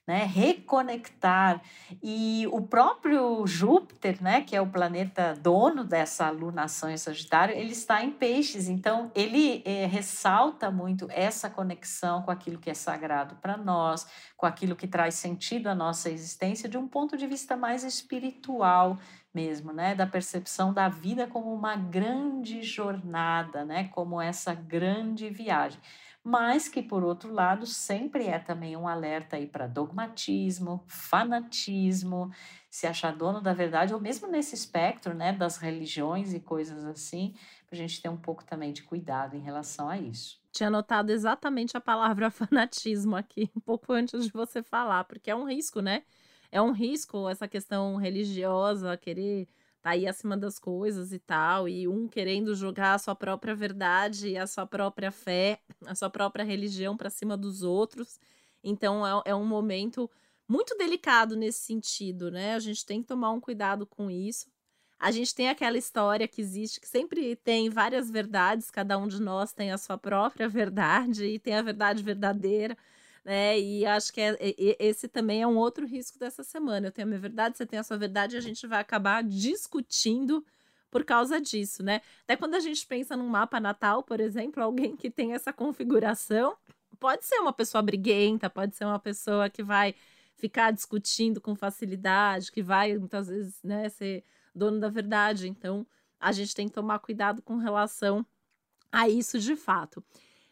né, 0.09 0.25
reconectar. 0.25 1.61
E 2.01 2.47
o 2.51 2.63
próprio 2.63 3.45
Júpiter, 3.45 4.17
né, 4.19 4.41
que 4.41 4.55
é 4.55 4.61
o 4.61 4.65
planeta 4.65 5.35
dono 5.35 5.83
dessa 5.83 6.25
alunação 6.25 6.89
em 6.89 6.97
Sagitário, 6.97 7.55
ele 7.55 7.73
está 7.73 8.03
em 8.03 8.09
peixes, 8.09 8.67
então 8.67 9.11
ele 9.13 9.61
é, 9.63 9.85
ressalta 9.85 10.71
muito 10.71 11.07
essa 11.11 11.47
conexão 11.47 12.23
com 12.23 12.31
aquilo 12.31 12.57
que 12.57 12.71
é 12.71 12.73
sagrado 12.73 13.35
para 13.35 13.55
nós, 13.55 14.07
com 14.35 14.47
aquilo 14.47 14.75
que 14.75 14.87
traz 14.87 15.13
sentido 15.13 15.67
à 15.67 15.75
nossa 15.75 16.09
existência 16.09 16.67
de 16.67 16.75
um 16.75 16.87
ponto 16.87 17.15
de 17.15 17.27
vista 17.27 17.55
mais 17.55 17.83
espiritual 17.83 18.97
mesmo, 19.31 19.71
né, 19.71 19.93
da 19.93 20.07
percepção 20.07 20.73
da 20.73 20.89
vida 20.89 21.27
como 21.27 21.53
uma 21.53 21.75
grande 21.75 22.63
jornada, 22.63 23.63
né, 23.63 23.89
como 23.89 24.19
essa 24.19 24.55
grande 24.55 25.29
viagem 25.29 25.79
mas 26.29 26.69
que, 26.69 26.83
por 26.83 27.03
outro 27.03 27.33
lado, 27.33 27.65
sempre 27.65 28.27
é 28.27 28.37
também 28.37 28.77
um 28.77 28.87
alerta 28.87 29.35
aí 29.35 29.47
para 29.47 29.65
dogmatismo, 29.65 30.83
fanatismo, 30.87 32.29
se 32.69 32.85
achar 32.85 33.15
dono 33.15 33.41
da 33.41 33.51
verdade, 33.51 33.95
ou 33.95 33.99
mesmo 33.99 34.27
nesse 34.27 34.53
espectro 34.53 35.15
né, 35.15 35.33
das 35.33 35.57
religiões 35.57 36.31
e 36.31 36.39
coisas 36.39 36.85
assim, 36.85 37.33
para 37.65 37.75
a 37.75 37.79
gente 37.79 37.99
ter 37.99 38.09
um 38.09 38.17
pouco 38.17 38.45
também 38.45 38.71
de 38.71 38.83
cuidado 38.83 39.35
em 39.35 39.39
relação 39.39 39.89
a 39.89 39.97
isso. 39.97 40.39
Tinha 40.51 40.69
notado 40.69 41.09
exatamente 41.09 41.75
a 41.75 41.81
palavra 41.81 42.29
fanatismo 42.31 43.15
aqui, 43.15 43.49
um 43.57 43.59
pouco 43.59 43.91
antes 43.91 44.25
de 44.25 44.31
você 44.31 44.61
falar, 44.61 45.05
porque 45.05 45.31
é 45.31 45.35
um 45.35 45.49
risco, 45.49 45.81
né? 45.81 46.03
É 46.51 46.61
um 46.61 46.71
risco 46.71 47.27
essa 47.27 47.47
questão 47.47 47.95
religiosa, 47.95 48.95
querer 48.97 49.47
tá 49.81 49.91
aí 49.91 50.07
acima 50.07 50.35
das 50.37 50.59
coisas 50.59 51.13
e 51.13 51.19
tal, 51.19 51.67
e 51.67 51.87
um 51.87 52.07
querendo 52.07 52.55
jogar 52.55 52.95
a 52.95 52.99
sua 52.99 53.15
própria 53.15 53.55
verdade, 53.55 54.37
a 54.37 54.45
sua 54.45 54.65
própria 54.65 55.11
fé, 55.11 55.59
a 55.85 55.95
sua 55.95 56.09
própria 56.09 56.43
religião 56.43 56.97
para 56.97 57.09
cima 57.09 57.37
dos 57.37 57.63
outros. 57.63 58.19
Então 58.63 59.05
é, 59.05 59.31
é 59.31 59.35
um 59.35 59.45
momento 59.45 60.09
muito 60.47 60.75
delicado 60.77 61.35
nesse 61.35 61.59
sentido, 61.59 62.31
né? 62.31 62.55
A 62.55 62.59
gente 62.59 62.85
tem 62.85 63.01
que 63.01 63.07
tomar 63.07 63.31
um 63.31 63.39
cuidado 63.39 63.85
com 63.85 64.09
isso. 64.09 64.47
A 64.99 65.11
gente 65.11 65.33
tem 65.33 65.47
aquela 65.47 65.77
história 65.77 66.27
que 66.27 66.41
existe, 66.41 66.81
que 66.81 66.87
sempre 66.87 67.35
tem 67.37 67.69
várias 67.69 68.11
verdades, 68.11 68.69
cada 68.69 68.97
um 68.97 69.07
de 69.07 69.21
nós 69.21 69.53
tem 69.53 69.71
a 69.71 69.77
sua 69.77 69.97
própria 69.97 70.47
verdade 70.49 71.25
e 71.25 71.39
tem 71.39 71.55
a 71.55 71.61
verdade 71.61 72.03
verdadeira 72.03 72.77
né? 73.29 73.59
E 73.59 73.85
acho 73.85 74.11
que 74.11 74.19
é, 74.19 74.37
esse 74.79 75.07
também 75.07 75.43
é 75.43 75.45
um 75.45 75.55
outro 75.55 75.85
risco 75.85 76.17
dessa 76.17 76.43
semana. 76.43 76.87
Eu 76.87 76.91
tenho 76.91 77.07
a 77.07 77.09
minha 77.09 77.19
verdade, 77.19 77.55
você 77.55 77.63
tem 77.63 77.77
a 77.77 77.83
sua 77.83 77.95
verdade, 77.95 78.33
e 78.33 78.39
a 78.39 78.41
gente 78.41 78.65
vai 78.65 78.79
acabar 78.79 79.23
discutindo 79.23 80.43
por 80.89 81.03
causa 81.03 81.39
disso, 81.39 81.83
né? 81.83 82.01
Até 82.23 82.35
quando 82.35 82.55
a 82.55 82.59
gente 82.59 82.87
pensa 82.87 83.15
num 83.15 83.27
mapa 83.27 83.59
natal, 83.59 84.01
por 84.01 84.19
exemplo, 84.19 84.63
alguém 84.63 84.97
que 84.97 85.11
tem 85.11 85.33
essa 85.33 85.53
configuração, 85.53 86.57
pode 86.99 87.23
ser 87.23 87.35
uma 87.35 87.53
pessoa 87.53 87.83
briguenta, 87.83 88.49
pode 88.49 88.75
ser 88.75 88.85
uma 88.85 88.97
pessoa 88.97 89.47
que 89.47 89.61
vai 89.61 89.93
ficar 90.35 90.71
discutindo 90.71 91.39
com 91.39 91.55
facilidade, 91.55 92.51
que 92.51 92.63
vai 92.63 92.97
muitas 92.97 93.27
vezes, 93.27 93.61
né, 93.63 93.89
ser 93.89 94.23
dono 94.55 94.79
da 94.79 94.89
verdade. 94.89 95.47
Então, 95.47 95.85
a 96.19 96.31
gente 96.31 96.55
tem 96.55 96.67
que 96.67 96.73
tomar 96.73 96.97
cuidado 96.97 97.43
com 97.43 97.57
relação 97.57 98.25
a 98.91 99.07
isso 99.07 99.37
de 99.37 99.55
fato. 99.55 100.03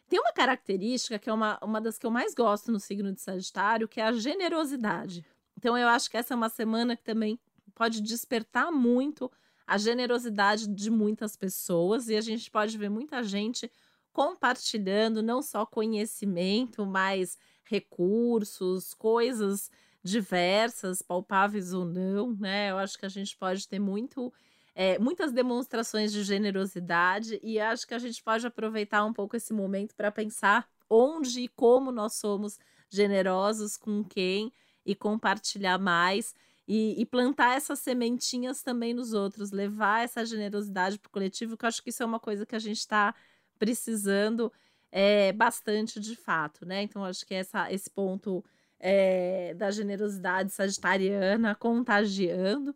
Tem 0.10 0.20
uma 0.20 0.32
característica 0.32 1.20
que 1.20 1.30
é 1.30 1.34
uma, 1.34 1.60
uma 1.62 1.82
das 1.82 1.98
que 1.98 2.06
eu 2.06 2.12
mais 2.12 2.34
gosto 2.34 2.72
no 2.72 2.80
signo 2.80 3.12
de 3.12 3.22
Sagitário, 3.22 3.88
que 3.88 4.00
é 4.00 4.06
a 4.06 4.14
generosidade. 4.14 5.26
Então, 5.58 5.78
eu 5.78 5.88
acho 5.88 6.10
que 6.10 6.18
essa 6.18 6.34
é 6.34 6.38
uma 6.38 6.50
semana 6.50 6.96
que 6.96 7.04
também 7.04 7.40
pode 7.76 8.02
despertar 8.02 8.72
muito 8.72 9.32
a 9.66 9.78
generosidade 9.78 10.68
de 10.68 10.90
muitas 10.90 11.36
pessoas 11.36 12.08
e 12.08 12.16
a 12.16 12.22
gente 12.22 12.50
pode 12.50 12.78
ver 12.78 12.90
muita 12.90 13.22
gente 13.22 13.70
compartilhando 14.14 15.22
não 15.22 15.42
só 15.42 15.66
conhecimento, 15.66 16.86
mas 16.86 17.38
recursos, 17.64 18.94
coisas 18.94 19.70
diversas, 20.02 21.02
palpáveis 21.02 21.74
ou 21.74 21.86
não, 21.86 22.34
né? 22.34 22.72
Eu 22.72 22.78
acho 22.78 22.98
que 22.98 23.06
a 23.06 23.10
gente 23.10 23.36
pode 23.36 23.68
ter 23.68 23.78
muito 23.78 24.34
é, 24.80 25.00
muitas 25.00 25.32
demonstrações 25.32 26.12
de 26.12 26.24
generosidade 26.24 27.40
e 27.42 27.60
acho 27.60 27.88
que 27.88 27.96
a 27.96 27.98
gente 27.98 28.22
pode 28.22 28.46
aproveitar 28.46 29.04
um 29.06 29.12
pouco 29.12 29.36
esse 29.36 29.52
momento 29.52 29.96
para 29.96 30.12
pensar 30.12 30.70
onde 30.88 31.42
e 31.42 31.48
como 31.48 31.92
nós 31.92 32.14
somos 32.14 32.60
generosos 32.88 33.76
com 33.76 34.04
quem 34.04 34.54
e 34.86 34.94
compartilhar 34.94 35.80
mais 35.80 36.36
e, 36.68 36.94
e 37.02 37.08
plantar 37.08 37.58
essas 37.58 37.80
sementinhas 37.80 38.62
também 38.62 38.94
nos 38.94 39.14
outros, 39.14 39.50
levar 39.50 40.04
essa 40.04 40.24
generosidade 40.24 41.00
para 41.00 41.08
o 41.08 41.12
coletivo, 41.12 41.58
que 41.58 41.66
eu 41.66 41.70
acho 41.70 41.82
que 41.82 41.90
isso 41.90 42.04
é 42.04 42.06
uma 42.06 42.20
coisa 42.20 42.46
que 42.46 42.56
a 42.56 42.60
gente 42.60 42.78
está 42.78 43.16
precisando 43.58 44.54
é, 44.92 45.34
bastante 45.34 46.00
de 46.00 46.16
fato, 46.16 46.68
né? 46.68 46.84
Então, 46.84 47.04
acho 47.04 47.26
que 47.26 47.34
essa, 47.34 47.74
esse 47.74 47.90
ponto 47.90 48.46
é, 48.80 49.56
da 49.56 49.72
generosidade 49.72 50.52
sagitariana 50.52 51.56
contagiando. 51.56 52.76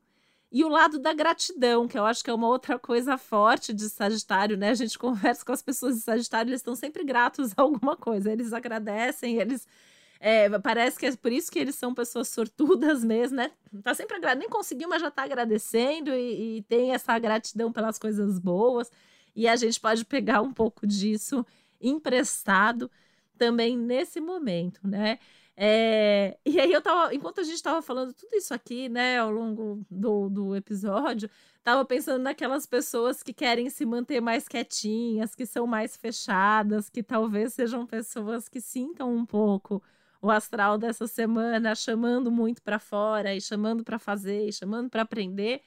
E 0.52 0.66
o 0.66 0.68
lado 0.68 1.00
da 1.00 1.14
gratidão, 1.14 1.88
que 1.88 1.98
eu 1.98 2.06
acho 2.06 2.22
que 2.24 2.30
é 2.30 2.34
uma 2.34 2.48
outra 2.48 2.78
coisa 2.78 3.18
forte 3.18 3.72
de 3.74 3.90
Sagitário, 3.90 4.58
né? 4.58 4.70
A 4.70 4.74
gente 4.74 4.98
conversa 5.00 5.46
com 5.46 5.54
as 5.54 5.62
pessoas 5.62 5.96
de 5.96 6.02
Sagitário, 6.02 6.50
eles 6.50 6.60
estão 6.60 6.76
sempre 6.76 7.04
gratos 7.06 7.54
a 7.56 7.62
alguma 7.62 7.96
coisa. 7.96 8.32
Eles 8.32 8.52
agradecem, 8.52 9.38
eles. 9.38 9.66
É, 10.20 10.50
parece 10.60 11.00
que 11.00 11.06
é 11.06 11.16
por 11.16 11.32
isso 11.32 11.52
que 11.52 11.58
eles 11.58 11.76
são 11.76 11.96
pessoas 11.96 12.28
sortudas 12.28 13.04
mesmo, 13.06 13.38
né? 13.38 13.52
Tá 13.82 13.94
sempre 13.94 14.18
agradecendo, 14.18 14.40
nem 14.42 14.50
conseguiu, 14.50 14.90
mas 14.90 15.02
já 15.02 15.10
tá 15.10 15.24
agradecendo 15.24 16.12
e, 16.12 16.58
e 16.58 16.62
tem 16.64 16.94
essa 16.94 17.18
gratidão 17.18 17.72
pelas 17.72 17.98
coisas 17.98 18.38
boas. 18.38 18.92
E 19.34 19.48
a 19.48 19.56
gente 19.56 19.80
pode 19.80 20.04
pegar 20.06 20.42
um 20.42 20.54
pouco 20.54 20.86
disso 20.86 21.46
emprestado 21.80 22.92
também 23.38 23.78
nesse 23.78 24.20
momento, 24.20 24.82
né? 24.84 25.18
É, 25.64 26.40
e 26.44 26.60
aí 26.60 26.74
eu 26.74 26.82
tava, 26.82 27.14
enquanto 27.14 27.40
a 27.40 27.44
gente 27.44 27.62
tava 27.62 27.84
falando 27.84 28.14
tudo 28.14 28.36
isso 28.36 28.52
aqui, 28.52 28.90
né, 28.90 29.20
ao 29.20 29.30
longo 29.30 29.86
do, 29.92 30.28
do 30.28 30.56
episódio, 30.56 31.30
tava 31.64 31.86
pensando 31.86 32.24
naquelas 32.24 32.66
pessoas 32.66 33.22
que 33.22 33.32
querem 33.32 33.70
se 33.70 33.86
manter 33.86 34.20
mais 34.22 34.48
quietinhas, 34.48 35.36
que 35.36 35.46
são 35.46 35.68
mais 35.68 35.96
fechadas, 35.96 36.90
que 36.90 37.04
talvez 37.04 37.54
sejam 37.54 37.86
pessoas 37.86 38.50
que 38.50 38.60
sintam 38.60 39.16
um 39.16 39.24
pouco 39.24 39.84
o 40.20 40.32
astral 40.32 40.80
dessa 40.80 41.06
semana, 41.06 41.76
chamando 41.76 42.32
muito 42.32 42.64
para 42.64 42.80
fora 42.80 43.36
e 43.36 43.40
chamando 43.40 43.84
para 43.84 44.00
fazer, 44.00 44.48
e 44.48 44.52
chamando 44.52 44.90
para 44.90 45.04
aprender. 45.04 45.62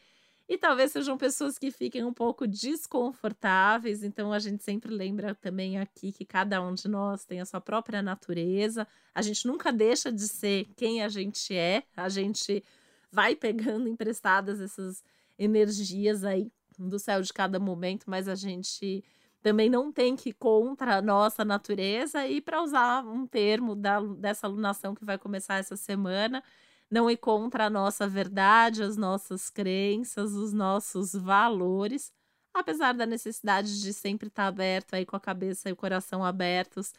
E 0.46 0.58
talvez 0.58 0.92
sejam 0.92 1.16
pessoas 1.16 1.58
que 1.58 1.70
fiquem 1.70 2.04
um 2.04 2.12
pouco 2.12 2.46
desconfortáveis, 2.46 4.02
então 4.02 4.30
a 4.30 4.38
gente 4.38 4.62
sempre 4.62 4.92
lembra 4.92 5.34
também 5.34 5.78
aqui 5.78 6.12
que 6.12 6.24
cada 6.24 6.60
um 6.62 6.74
de 6.74 6.86
nós 6.86 7.24
tem 7.24 7.40
a 7.40 7.46
sua 7.46 7.62
própria 7.62 8.02
natureza. 8.02 8.86
A 9.14 9.22
gente 9.22 9.46
nunca 9.46 9.72
deixa 9.72 10.12
de 10.12 10.28
ser 10.28 10.66
quem 10.76 11.02
a 11.02 11.08
gente 11.08 11.54
é, 11.54 11.82
a 11.96 12.10
gente 12.10 12.62
vai 13.10 13.34
pegando 13.34 13.88
emprestadas 13.88 14.60
essas 14.60 15.02
energias 15.38 16.24
aí 16.24 16.50
do 16.78 16.98
céu 16.98 17.22
de 17.22 17.32
cada 17.32 17.58
momento, 17.58 18.04
mas 18.06 18.28
a 18.28 18.34
gente 18.34 19.02
também 19.42 19.68
não 19.70 19.92
tem 19.92 20.16
que 20.16 20.30
ir 20.30 20.32
contra 20.34 20.96
a 20.96 21.02
nossa 21.02 21.44
natureza 21.44 22.26
e 22.26 22.40
para 22.40 22.62
usar 22.62 23.04
um 23.04 23.26
termo 23.26 23.74
da, 23.74 24.00
dessa 24.00 24.46
alunação 24.46 24.94
que 24.94 25.04
vai 25.04 25.18
começar 25.18 25.56
essa 25.56 25.76
semana, 25.76 26.42
não 26.90 27.10
ir 27.10 27.16
contra 27.16 27.66
a 27.66 27.70
nossa 27.70 28.06
verdade, 28.08 28.82
as 28.82 28.96
nossas 28.96 29.50
crenças, 29.50 30.32
os 30.32 30.52
nossos 30.52 31.12
valores, 31.12 32.12
apesar 32.52 32.94
da 32.94 33.06
necessidade 33.06 33.80
de 33.80 33.92
sempre 33.92 34.28
estar 34.28 34.46
aberto 34.46 34.94
aí 34.94 35.04
com 35.04 35.16
a 35.16 35.20
cabeça 35.20 35.68
e 35.68 35.72
o 35.72 35.76
coração 35.76 36.24
abertos 36.24 36.92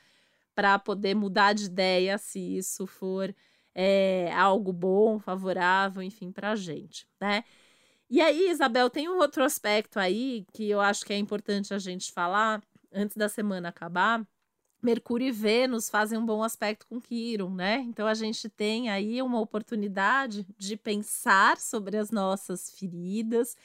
para 0.54 0.78
poder 0.80 1.16
mudar 1.16 1.54
de 1.54 1.66
ideia 1.66 2.18
se 2.18 2.40
isso 2.40 2.88
for 2.88 3.34
é, 3.74 4.32
algo 4.34 4.72
bom, 4.72 5.20
favorável, 5.20 6.02
enfim, 6.02 6.32
para 6.32 6.52
a 6.52 6.56
gente, 6.56 7.08
né? 7.20 7.44
E 8.10 8.22
aí, 8.22 8.50
Isabel, 8.50 8.90
tem 8.90 9.10
um 9.10 9.18
outro 9.18 9.44
aspecto 9.44 10.00
aí 10.00 10.46
que 10.54 10.70
eu 10.70 10.80
acho 10.80 11.04
que 11.06 11.12
é 11.12 11.18
importante 11.18 11.74
a 11.74 11.80
gente 11.80 12.12
falar 12.12 12.62
antes 12.94 13.18
da 13.18 13.28
semana 13.28 13.70
acabar, 13.70 14.26
Mercúrio 14.86 15.28
e 15.28 15.32
Vênus 15.32 15.90
fazem 15.90 16.18
um 16.18 16.26
bom 16.26 16.44
aspecto 16.44 16.86
com 16.88 17.02
Quiron, 17.02 17.50
né? 17.50 17.84
Então 17.88 18.06
a 18.06 18.14
gente 18.14 18.48
tem 18.48 18.90
aí 18.90 19.20
uma 19.22 19.40
oportunidade 19.40 20.46
de 20.58 20.78
pensar 20.78 21.58
sobre 21.58 21.98
as 21.98 22.12
nossas 22.12 22.70
feridas, 22.72 23.58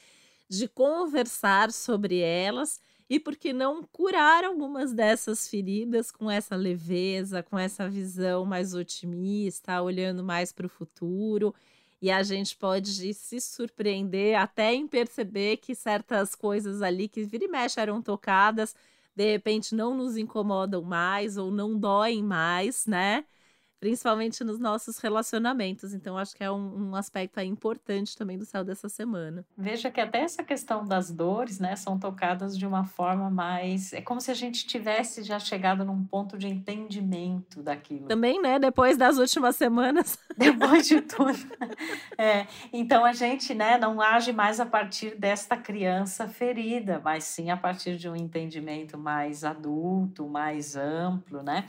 de 0.49 0.67
conversar 0.67 1.71
sobre 1.71 2.17
elas 2.19 2.81
e 3.07 3.19
por 3.19 3.35
que 3.35 3.53
não 3.53 3.83
curar 3.83 4.43
algumas 4.43 4.93
dessas 4.93 5.47
feridas 5.47 6.11
com 6.11 6.29
essa 6.29 6.55
leveza, 6.55 7.43
com 7.43 7.57
essa 7.57 7.87
visão 7.87 8.43
mais 8.43 8.73
otimista, 8.73 9.81
olhando 9.81 10.23
mais 10.23 10.51
para 10.51 10.65
o 10.65 10.69
futuro 10.69 11.53
e 12.01 12.09
a 12.09 12.23
gente 12.23 12.57
pode 12.57 13.13
se 13.13 13.39
surpreender 13.39 14.35
até 14.35 14.73
em 14.73 14.87
perceber 14.87 15.57
que 15.57 15.75
certas 15.75 16.33
coisas 16.33 16.81
ali 16.81 17.07
que 17.07 17.23
vira 17.23 17.45
e 17.45 17.47
mexe 17.47 17.79
eram 17.79 18.01
tocadas, 18.01 18.75
de 19.15 19.31
repente 19.31 19.75
não 19.75 19.95
nos 19.95 20.17
incomodam 20.17 20.81
mais 20.83 21.37
ou 21.37 21.51
não 21.51 21.77
doem 21.77 22.23
mais, 22.23 22.85
né? 22.85 23.25
Principalmente 23.81 24.43
nos 24.43 24.59
nossos 24.59 24.99
relacionamentos. 24.99 25.91
Então, 25.91 26.15
acho 26.15 26.35
que 26.35 26.43
é 26.43 26.51
um, 26.51 26.91
um, 26.91 26.95
aspecto 26.95 27.39
importante 27.41 28.15
também 28.15 28.37
do 28.37 28.45
céu 28.45 28.63
dessa 28.63 28.87
semana. 28.87 29.43
Veja 29.57 29.89
que 29.89 29.99
até 29.99 30.19
essa 30.19 30.43
questão 30.43 30.85
das 30.85 31.09
dores, 31.09 31.59
né, 31.59 31.75
são 31.75 31.97
tocadas 31.97 32.55
de 32.55 32.65
uma 32.65 32.85
forma 32.85 33.31
mais. 33.31 33.91
É 33.91 33.99
como 33.99 34.21
se 34.21 34.29
a 34.29 34.35
gente 34.35 34.67
tivesse 34.67 35.23
já 35.23 35.39
chegado 35.39 35.83
num 35.83 36.05
ponto 36.05 36.37
de 36.37 36.47
entendimento 36.47 37.63
daquilo. 37.63 38.05
Também, 38.05 38.39
né? 38.39 38.59
Depois 38.59 38.97
das 38.97 39.17
últimas 39.17 39.55
semanas. 39.55 40.19
Depois 40.37 40.87
de 40.87 41.01
tudo. 41.01 41.39
É, 42.15 42.45
então, 42.71 43.03
a 43.03 43.13
gente 43.13 43.55
né, 43.55 43.79
não 43.79 43.99
age 43.99 44.31
mais 44.31 44.59
a 44.59 44.65
partir 44.65 45.15
desta 45.17 45.57
criança 45.57 46.27
ferida, 46.27 47.01
mas 47.03 47.23
sim 47.23 47.49
a 47.49 47.57
partir 47.57 47.97
de 47.97 48.07
um 48.07 48.15
entendimento 48.15 48.95
mais 48.95 49.43
adulto, 49.43 50.27
mais 50.27 50.75
amplo, 50.75 51.41
né? 51.41 51.65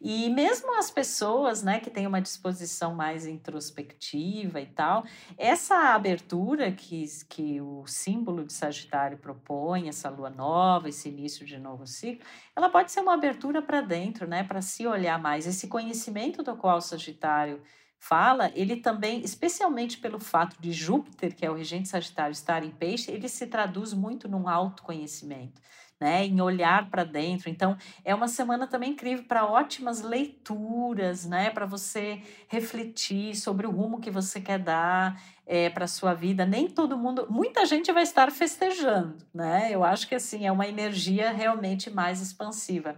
E 0.00 0.30
mesmo 0.30 0.78
as 0.78 0.90
pessoas, 0.90 1.62
né, 1.62 1.80
que 1.80 1.90
têm 1.90 2.06
uma 2.06 2.20
disposição 2.20 2.94
mais 2.94 3.26
introspectiva 3.26 4.60
e 4.60 4.66
tal, 4.66 5.04
essa 5.36 5.94
abertura 5.94 6.70
que, 6.70 7.04
que 7.28 7.60
o 7.60 7.84
símbolo 7.86 8.44
de 8.44 8.52
Sagitário 8.52 9.18
propõe, 9.18 9.88
essa 9.88 10.08
lua 10.08 10.30
nova, 10.30 10.88
esse 10.88 11.08
início 11.08 11.44
de 11.44 11.58
novo 11.58 11.86
ciclo, 11.86 12.24
ela 12.54 12.68
pode 12.68 12.92
ser 12.92 13.00
uma 13.00 13.14
abertura 13.14 13.60
para 13.60 13.80
dentro, 13.80 14.26
né, 14.26 14.44
para 14.44 14.62
se 14.62 14.86
olhar 14.86 15.20
mais. 15.20 15.46
Esse 15.46 15.66
conhecimento 15.66 16.42
do 16.42 16.56
qual 16.56 16.78
o 16.78 16.82
Sagitário 16.82 17.60
fala, 17.98 18.52
ele 18.54 18.76
também, 18.76 19.20
especialmente 19.24 19.98
pelo 19.98 20.20
fato 20.20 20.56
de 20.60 20.72
Júpiter, 20.72 21.34
que 21.34 21.44
é 21.44 21.50
o 21.50 21.54
regente 21.54 21.88
Sagitário, 21.88 22.32
estar 22.32 22.62
em 22.62 22.70
peixe, 22.70 23.10
ele 23.10 23.28
se 23.28 23.48
traduz 23.48 23.92
muito 23.92 24.28
num 24.28 24.48
autoconhecimento 24.48 25.60
né, 26.00 26.24
em 26.24 26.40
olhar 26.40 26.88
para 26.90 27.04
dentro. 27.04 27.50
Então, 27.50 27.76
é 28.04 28.14
uma 28.14 28.28
semana 28.28 28.66
também 28.66 28.92
incrível 28.92 29.24
para 29.24 29.44
ótimas 29.44 30.02
leituras, 30.02 31.26
né, 31.26 31.50
para 31.50 31.66
você 31.66 32.22
refletir 32.48 33.34
sobre 33.34 33.66
o 33.66 33.70
rumo 33.70 34.00
que 34.00 34.10
você 34.10 34.40
quer 34.40 34.58
dar 34.58 35.20
é, 35.46 35.70
para 35.70 35.84
a 35.84 35.88
sua 35.88 36.14
vida. 36.14 36.44
Nem 36.46 36.68
todo 36.68 36.96
mundo, 36.96 37.26
muita 37.30 37.64
gente 37.66 37.90
vai 37.90 38.02
estar 38.02 38.30
festejando, 38.30 39.16
né? 39.32 39.68
Eu 39.72 39.82
acho 39.82 40.06
que 40.06 40.14
assim 40.14 40.46
é 40.46 40.52
uma 40.52 40.68
energia 40.68 41.32
realmente 41.32 41.90
mais 41.90 42.20
expansiva. 42.20 42.96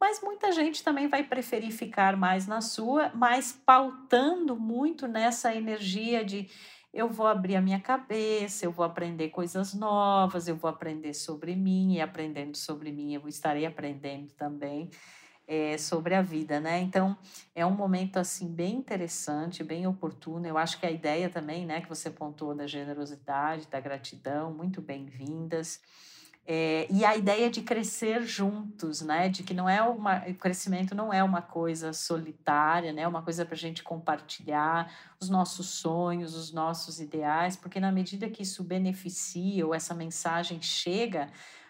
Mas 0.00 0.20
muita 0.22 0.52
gente 0.52 0.84
também 0.84 1.08
vai 1.08 1.24
preferir 1.24 1.72
ficar 1.72 2.16
mais 2.16 2.46
na 2.46 2.60
sua, 2.60 3.10
mas 3.14 3.52
pautando 3.52 4.54
muito 4.54 5.08
nessa 5.08 5.52
energia 5.52 6.24
de 6.24 6.48
eu 6.98 7.08
vou 7.08 7.28
abrir 7.28 7.54
a 7.54 7.60
minha 7.60 7.78
cabeça, 7.78 8.64
eu 8.64 8.72
vou 8.72 8.84
aprender 8.84 9.28
coisas 9.28 9.72
novas, 9.72 10.48
eu 10.48 10.56
vou 10.56 10.68
aprender 10.68 11.14
sobre 11.14 11.54
mim, 11.54 11.94
e 11.94 12.00
aprendendo 12.00 12.56
sobre 12.56 12.90
mim, 12.90 13.14
eu 13.14 13.28
estarei 13.28 13.64
aprendendo 13.64 14.32
também 14.32 14.90
é, 15.46 15.78
sobre 15.78 16.16
a 16.16 16.22
vida, 16.22 16.58
né? 16.58 16.80
Então, 16.80 17.16
é 17.54 17.64
um 17.64 17.70
momento, 17.70 18.16
assim, 18.16 18.52
bem 18.52 18.74
interessante, 18.74 19.62
bem 19.62 19.86
oportuno. 19.86 20.44
Eu 20.44 20.58
acho 20.58 20.80
que 20.80 20.86
a 20.86 20.90
ideia 20.90 21.30
também, 21.30 21.64
né, 21.64 21.80
que 21.80 21.88
você 21.88 22.10
pontuou 22.10 22.52
da 22.52 22.66
generosidade, 22.66 23.68
da 23.68 23.78
gratidão, 23.78 24.52
muito 24.52 24.82
bem-vindas. 24.82 25.80
É, 26.50 26.86
e 26.90 27.04
a 27.04 27.14
ideia 27.14 27.50
de 27.50 27.60
crescer 27.60 28.22
juntos, 28.22 29.02
né? 29.02 29.28
De 29.28 29.42
que 29.42 29.52
não 29.52 29.68
é 29.68 29.82
uma, 29.82 30.26
o 30.26 30.34
crescimento 30.34 30.94
não 30.94 31.12
é 31.12 31.22
uma 31.22 31.42
coisa 31.42 31.92
solitária, 31.92 32.90
né? 32.90 33.02
É 33.02 33.08
uma 33.08 33.20
coisa 33.20 33.44
para 33.44 33.54
a 33.54 33.58
gente 33.58 33.82
compartilhar 33.82 34.90
os 35.20 35.28
nossos 35.28 35.66
sonhos, 35.66 36.34
os 36.34 36.50
nossos 36.50 37.00
ideais, 37.00 37.54
porque 37.54 37.78
na 37.78 37.92
medida 37.92 38.30
que 38.30 38.42
isso 38.42 38.64
beneficia 38.64 39.66
ou 39.66 39.74
essa 39.74 39.94
mensagem 39.94 40.62
chega 40.62 41.28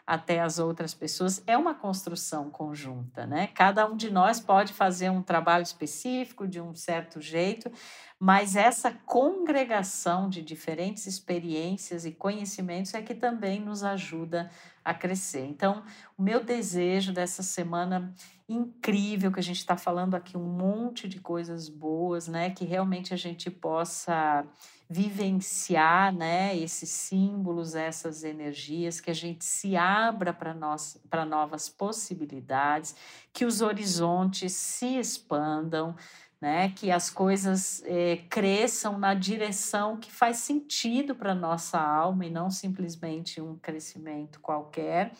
até 0.08 0.40
as 0.40 0.58
outras 0.58 0.94
pessoas, 0.94 1.42
é 1.46 1.54
uma 1.54 1.74
construção 1.74 2.48
conjunta, 2.48 3.26
né? 3.26 3.48
Cada 3.48 3.86
um 3.86 3.94
de 3.94 4.10
nós 4.10 4.40
pode 4.40 4.72
fazer 4.72 5.10
um 5.10 5.20
trabalho 5.20 5.62
específico 5.62 6.48
de 6.48 6.62
um 6.62 6.74
certo 6.74 7.20
jeito, 7.20 7.70
mas 8.18 8.56
essa 8.56 8.90
congregação 8.90 10.30
de 10.30 10.40
diferentes 10.40 11.06
experiências 11.06 12.06
e 12.06 12.12
conhecimentos 12.12 12.94
é 12.94 13.02
que 13.02 13.14
também 13.14 13.60
nos 13.60 13.84
ajuda 13.84 14.50
a 14.82 14.94
crescer. 14.94 15.44
Então, 15.44 15.82
o 16.16 16.22
meu 16.22 16.42
desejo 16.42 17.12
dessa 17.12 17.42
semana 17.42 18.10
incrível, 18.48 19.30
que 19.30 19.40
a 19.40 19.42
gente 19.42 19.58
está 19.58 19.76
falando 19.76 20.14
aqui 20.14 20.36
um 20.36 20.44
monte 20.44 21.06
de 21.06 21.20
coisas 21.20 21.68
boas, 21.68 22.26
né? 22.26 22.50
Que 22.50 22.64
realmente 22.64 23.12
a 23.12 23.16
gente 23.16 23.50
possa 23.50 24.46
vivenciar, 24.88 26.14
né? 26.14 26.56
Esses 26.56 26.88
símbolos, 26.88 27.74
essas 27.74 28.24
energias, 28.24 29.00
que 29.00 29.10
a 29.10 29.14
gente 29.14 29.44
se 29.44 29.76
abra 29.76 30.32
para 30.32 31.24
novas 31.26 31.68
possibilidades, 31.68 32.96
que 33.32 33.44
os 33.44 33.60
horizontes 33.60 34.52
se 34.54 34.98
expandam 34.98 35.94
né? 36.40 36.70
Que 36.70 36.90
as 36.90 37.10
coisas 37.10 37.82
é, 37.84 38.18
cresçam 38.30 38.98
na 38.98 39.12
direção 39.14 39.96
que 39.96 40.10
faz 40.10 40.38
sentido 40.38 41.14
para 41.14 41.34
nossa 41.34 41.80
alma 41.80 42.26
e 42.26 42.30
não 42.30 42.50
simplesmente 42.50 43.40
um 43.40 43.56
crescimento 43.56 44.38
qualquer, 44.40 45.12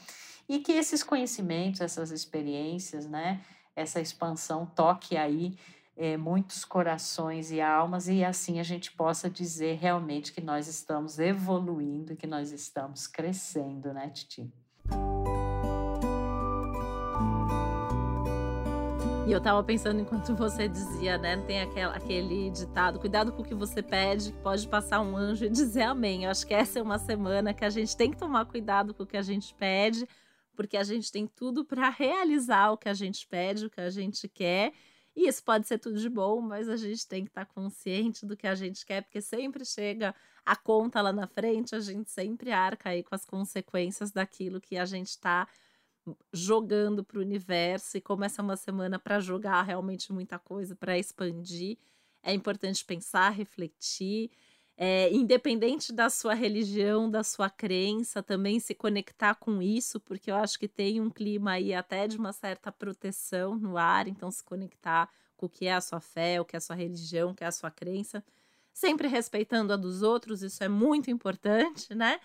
e 0.48 0.58
que 0.61 0.72
esses 0.72 1.02
conhecimentos, 1.02 1.80
essas 1.80 2.11
experiências, 2.11 3.06
né? 3.06 3.40
Essa 3.76 4.00
expansão 4.00 4.64
toque 4.64 5.16
aí 5.16 5.56
é, 5.96 6.16
muitos 6.16 6.64
corações 6.64 7.50
e 7.50 7.61
almas 7.61 8.08
e 8.08 8.24
assim 8.24 8.58
a 8.58 8.62
gente 8.62 8.92
possa 8.92 9.28
dizer 9.28 9.76
realmente 9.76 10.32
que 10.32 10.40
nós 10.40 10.66
estamos 10.66 11.18
evoluindo, 11.18 12.16
que 12.16 12.26
nós 12.26 12.50
estamos 12.52 13.06
crescendo, 13.06 13.92
né, 13.92 14.08
Titi? 14.08 14.50
E 19.26 19.32
eu 19.32 19.42
tava 19.42 19.62
pensando 19.62 20.00
enquanto 20.00 20.34
você 20.34 20.66
dizia, 20.66 21.18
né? 21.18 21.37
Tem 21.46 21.61
aquele 21.61 22.48
ditado: 22.48 22.98
cuidado 22.98 23.30
com 23.30 23.42
o 23.42 23.44
que 23.44 23.54
você 23.54 23.82
pede, 23.82 24.32
que 24.32 24.38
pode 24.38 24.66
passar 24.66 25.02
um 25.02 25.14
anjo 25.14 25.44
e 25.44 25.50
dizer 25.50 25.82
amém. 25.82 26.24
Eu 26.24 26.30
acho 26.30 26.46
que 26.46 26.54
essa 26.54 26.78
é 26.78 26.82
uma 26.82 26.98
semana 26.98 27.52
que 27.52 27.62
a 27.62 27.68
gente 27.68 27.94
tem 27.94 28.11
que 28.11 28.16
tomar 28.16 28.46
cuidado 28.46 28.94
com 28.94 29.02
o 29.02 29.06
que 29.06 29.18
a 29.18 29.22
gente 29.22 29.54
pede, 29.54 30.08
porque 30.58 30.76
a 30.76 30.82
gente 30.82 31.12
tem 31.12 31.24
tudo 31.24 31.64
para 31.64 31.88
realizar 31.88 32.72
o 32.72 32.76
que 32.76 32.88
a 32.88 32.94
gente 32.94 33.24
pede, 33.28 33.66
o 33.66 33.70
que 33.70 33.80
a 33.80 33.90
gente 33.90 34.26
quer. 34.26 34.72
E 35.14 35.28
isso 35.28 35.42
pode 35.44 35.68
ser 35.68 35.78
tudo 35.78 36.00
de 36.00 36.08
bom, 36.08 36.40
mas 36.40 36.68
a 36.68 36.76
gente 36.76 37.06
tem 37.06 37.22
que 37.22 37.30
estar 37.30 37.44
tá 37.44 37.54
consciente 37.54 38.26
do 38.26 38.36
que 38.36 38.44
a 38.44 38.56
gente 38.56 38.84
quer, 38.84 39.04
porque 39.04 39.20
sempre 39.20 39.64
chega 39.64 40.12
a 40.44 40.56
conta 40.56 41.00
lá 41.00 41.12
na 41.12 41.28
frente, 41.28 41.76
a 41.76 41.80
gente 41.80 42.10
sempre 42.10 42.50
arca 42.50 42.90
aí 42.90 43.04
com 43.04 43.14
as 43.14 43.24
consequências 43.24 44.10
daquilo 44.10 44.60
que 44.60 44.76
a 44.76 44.84
gente 44.84 45.10
está 45.10 45.46
jogando 46.32 47.04
para 47.04 47.18
o 47.18 47.22
universo 47.22 47.96
e 47.96 48.00
como 48.00 48.24
essa 48.24 48.42
é 48.42 48.44
uma 48.44 48.56
semana 48.56 48.98
para 48.98 49.20
jogar 49.20 49.62
realmente 49.62 50.12
muita 50.12 50.40
coisa, 50.40 50.74
para 50.74 50.98
expandir, 50.98 51.78
é 52.20 52.32
importante 52.32 52.84
pensar, 52.84 53.30
refletir, 53.30 54.32
é, 54.80 55.12
independente 55.12 55.92
da 55.92 56.08
sua 56.08 56.34
religião, 56.34 57.10
da 57.10 57.24
sua 57.24 57.50
crença, 57.50 58.22
também 58.22 58.60
se 58.60 58.74
conectar 58.74 59.34
com 59.34 59.60
isso, 59.60 59.98
porque 59.98 60.30
eu 60.30 60.36
acho 60.36 60.58
que 60.58 60.68
tem 60.68 61.00
um 61.00 61.10
clima 61.10 61.52
aí 61.52 61.74
até 61.74 62.06
de 62.06 62.16
uma 62.16 62.32
certa 62.32 62.70
proteção 62.70 63.56
no 63.56 63.76
ar, 63.76 64.06
então 64.06 64.30
se 64.30 64.42
conectar 64.44 65.10
com 65.36 65.46
o 65.46 65.48
que 65.48 65.66
é 65.66 65.74
a 65.74 65.80
sua 65.80 66.00
fé, 66.00 66.40
o 66.40 66.44
que 66.44 66.54
é 66.54 66.58
a 66.58 66.60
sua 66.60 66.76
religião, 66.76 67.30
o 67.30 67.34
que 67.34 67.42
é 67.42 67.48
a 67.48 67.52
sua 67.52 67.70
crença, 67.72 68.24
sempre 68.72 69.08
respeitando 69.08 69.72
a 69.72 69.76
dos 69.76 70.02
outros, 70.02 70.42
isso 70.42 70.62
é 70.62 70.68
muito 70.68 71.10
importante, 71.10 71.92
né? 71.92 72.20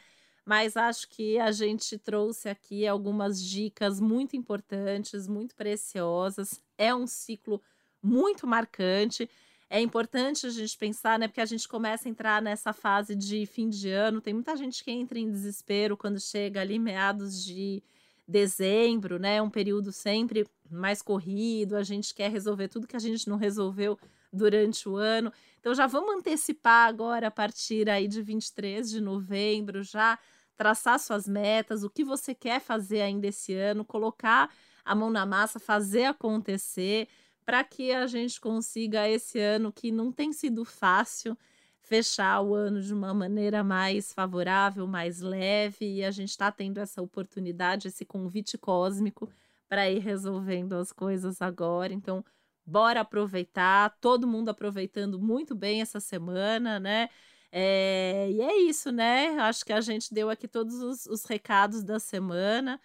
mas 0.45 0.75
acho 0.75 1.07
que 1.09 1.39
a 1.39 1.51
gente 1.51 1.97
trouxe 1.97 2.49
aqui 2.49 2.85
algumas 2.85 3.41
dicas 3.41 3.99
muito 3.99 4.35
importantes, 4.35 5.27
muito 5.27 5.55
preciosas. 5.55 6.61
É 6.77 6.93
um 6.93 7.07
ciclo 7.07 7.61
muito 8.01 8.45
marcante. 8.45 9.29
É 9.73 9.81
importante 9.81 10.45
a 10.45 10.51
gente 10.51 10.77
pensar, 10.77 11.17
né? 11.17 11.27
Porque 11.27 11.41
a 11.41 11.47
gente 11.47 11.67
começa 11.67 12.07
a 12.07 12.12
entrar 12.12 12.39
nessa 12.43 12.71
fase 12.73 13.15
de 13.15 13.43
fim 13.47 13.67
de 13.67 13.89
ano. 13.89 14.21
Tem 14.21 14.31
muita 14.31 14.55
gente 14.55 14.83
que 14.83 14.91
entra 14.91 15.17
em 15.17 15.31
desespero 15.31 15.97
quando 15.97 16.19
chega 16.19 16.62
ali 16.62 16.77
meados 16.77 17.43
de 17.43 17.81
dezembro, 18.27 19.17
né? 19.17 19.41
Um 19.41 19.49
período 19.49 19.91
sempre 19.91 20.45
mais 20.69 21.01
corrido. 21.01 21.75
A 21.75 21.81
gente 21.81 22.13
quer 22.13 22.29
resolver 22.29 22.67
tudo 22.67 22.86
que 22.86 22.95
a 22.95 22.99
gente 22.99 23.27
não 23.27 23.36
resolveu 23.36 23.97
durante 24.31 24.88
o 24.88 24.95
ano. 24.95 25.33
Então 25.59 25.73
já 25.73 25.88
vamos 25.88 26.17
antecipar 26.17 26.88
agora 26.88 27.29
a 27.29 27.31
partir 27.31 27.89
aí 27.89 28.07
de 28.07 28.21
23 28.21 28.91
de 28.91 29.01
novembro, 29.01 29.81
já 29.81 30.19
traçar 30.55 30.99
suas 30.99 31.27
metas, 31.27 31.83
o 31.83 31.89
que 31.89 32.03
você 32.03 32.36
quer 32.36 32.62
fazer 32.62 33.01
ainda 33.01 33.25
esse 33.25 33.55
ano, 33.55 33.83
colocar 33.83 34.51
a 34.86 34.93
mão 34.93 35.09
na 35.09 35.25
massa, 35.25 35.59
fazer 35.59 36.05
acontecer, 36.05 37.07
para 37.45 37.63
que 37.63 37.91
a 37.91 38.08
gente 38.08 38.39
consiga 38.39 39.08
esse 39.10 39.39
ano 39.39 39.71
que 39.71 39.91
não 39.91 40.12
tem 40.12 40.34
sido 40.34 40.65
fácil 40.65 41.38
fechar 41.82 42.41
o 42.41 42.56
ano 42.56 42.82
de 42.82 42.93
uma 42.93 43.13
maneira 43.13 43.63
mais 43.63 44.13
favorável, 44.13 44.88
mais 44.88 45.19
leve, 45.19 45.97
e 45.97 46.03
a 46.03 46.12
gente 46.12 46.29
está 46.29 46.51
tendo 46.51 46.79
essa 46.79 47.01
oportunidade, 47.01 47.89
esse 47.89 48.06
convite 48.06 48.58
cósmico 48.58 49.29
para 49.67 49.89
ir 49.89 49.99
resolvendo 49.99 50.73
as 50.73 50.91
coisas 50.91 51.41
agora. 51.41 51.93
Então, 51.93 52.23
Bora 52.65 53.01
aproveitar, 53.01 53.97
todo 53.99 54.27
mundo 54.27 54.49
aproveitando 54.49 55.19
muito 55.19 55.53
bem 55.53 55.82
essa 55.82 55.99
semana, 55.99 56.79
né? 56.79 57.10
É, 57.51 58.29
e 58.32 58.41
é 58.41 58.58
isso, 58.62 58.91
né? 58.91 59.38
Acho 59.39 59.65
que 59.65 59.73
a 59.73 59.82
gente 59.82 60.13
deu 60.13 60.29
aqui 60.29 60.47
todos 60.47 60.75
os, 60.82 61.06
os 61.06 61.25
recados 61.25 61.84
da 61.84 61.99
semana. 61.99 62.79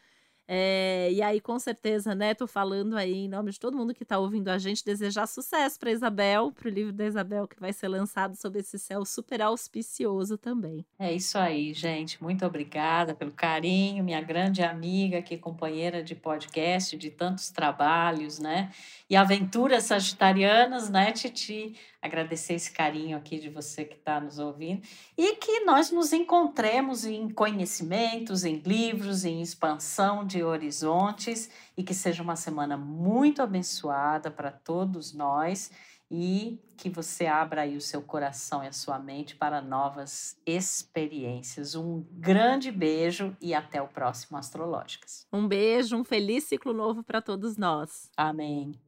É, 0.50 1.10
e 1.12 1.20
aí, 1.20 1.42
com 1.42 1.58
certeza, 1.58 2.14
né? 2.14 2.32
Tô 2.32 2.46
falando 2.46 2.96
aí 2.96 3.26
em 3.26 3.28
nome 3.28 3.50
de 3.50 3.60
todo 3.60 3.76
mundo 3.76 3.92
que 3.92 4.02
está 4.02 4.18
ouvindo 4.18 4.48
a 4.48 4.56
gente, 4.56 4.82
desejar 4.82 5.26
sucesso 5.26 5.78
para 5.78 5.90
Isabel, 5.90 6.50
para 6.50 6.68
o 6.68 6.70
livro 6.70 6.90
da 6.90 7.04
Isabel 7.04 7.46
que 7.46 7.60
vai 7.60 7.70
ser 7.70 7.88
lançado 7.88 8.34
sob 8.34 8.58
esse 8.58 8.78
céu 8.78 9.04
super 9.04 9.42
auspicioso 9.42 10.38
também. 10.38 10.86
É 10.98 11.12
isso 11.12 11.36
aí, 11.36 11.74
gente. 11.74 12.22
Muito 12.22 12.46
obrigada 12.46 13.14
pelo 13.14 13.30
carinho, 13.30 14.02
minha 14.02 14.22
grande 14.22 14.62
amiga, 14.62 15.18
aqui, 15.18 15.36
companheira 15.36 16.02
de 16.02 16.14
podcast, 16.14 16.96
de 16.96 17.10
tantos 17.10 17.50
trabalhos, 17.50 18.38
né? 18.38 18.70
E 19.10 19.16
aventuras 19.16 19.84
sagitarianas, 19.84 20.88
né, 20.88 21.12
Titi? 21.12 21.74
Agradecer 22.00 22.54
esse 22.54 22.70
carinho 22.70 23.16
aqui 23.16 23.38
de 23.38 23.48
você 23.48 23.84
que 23.84 23.96
está 23.96 24.20
nos 24.20 24.38
ouvindo 24.38 24.82
e 25.16 25.36
que 25.36 25.60
nós 25.60 25.90
nos 25.90 26.12
encontremos 26.12 27.04
em 27.04 27.28
conhecimentos, 27.28 28.44
em 28.44 28.56
livros, 28.56 29.24
em 29.24 29.42
expansão 29.42 30.24
de 30.24 30.42
horizontes 30.42 31.50
e 31.76 31.82
que 31.82 31.94
seja 31.94 32.22
uma 32.22 32.36
semana 32.36 32.76
muito 32.76 33.42
abençoada 33.42 34.30
para 34.30 34.50
todos 34.50 35.12
nós 35.12 35.70
e 36.10 36.58
que 36.76 36.88
você 36.88 37.26
abra 37.26 37.62
aí 37.62 37.76
o 37.76 37.80
seu 37.80 38.00
coração 38.00 38.64
e 38.64 38.68
a 38.68 38.72
sua 38.72 38.98
mente 38.98 39.36
para 39.36 39.60
novas 39.60 40.40
experiências. 40.46 41.74
Um 41.74 42.06
grande 42.12 42.72
beijo 42.72 43.36
e 43.40 43.52
até 43.52 43.82
o 43.82 43.88
próximo 43.88 44.38
Astrológicas. 44.38 45.26
Um 45.32 45.46
beijo, 45.46 45.96
um 45.96 46.04
feliz 46.04 46.44
ciclo 46.44 46.72
novo 46.72 47.02
para 47.02 47.20
todos 47.20 47.56
nós. 47.56 48.10
Amém 48.16 48.87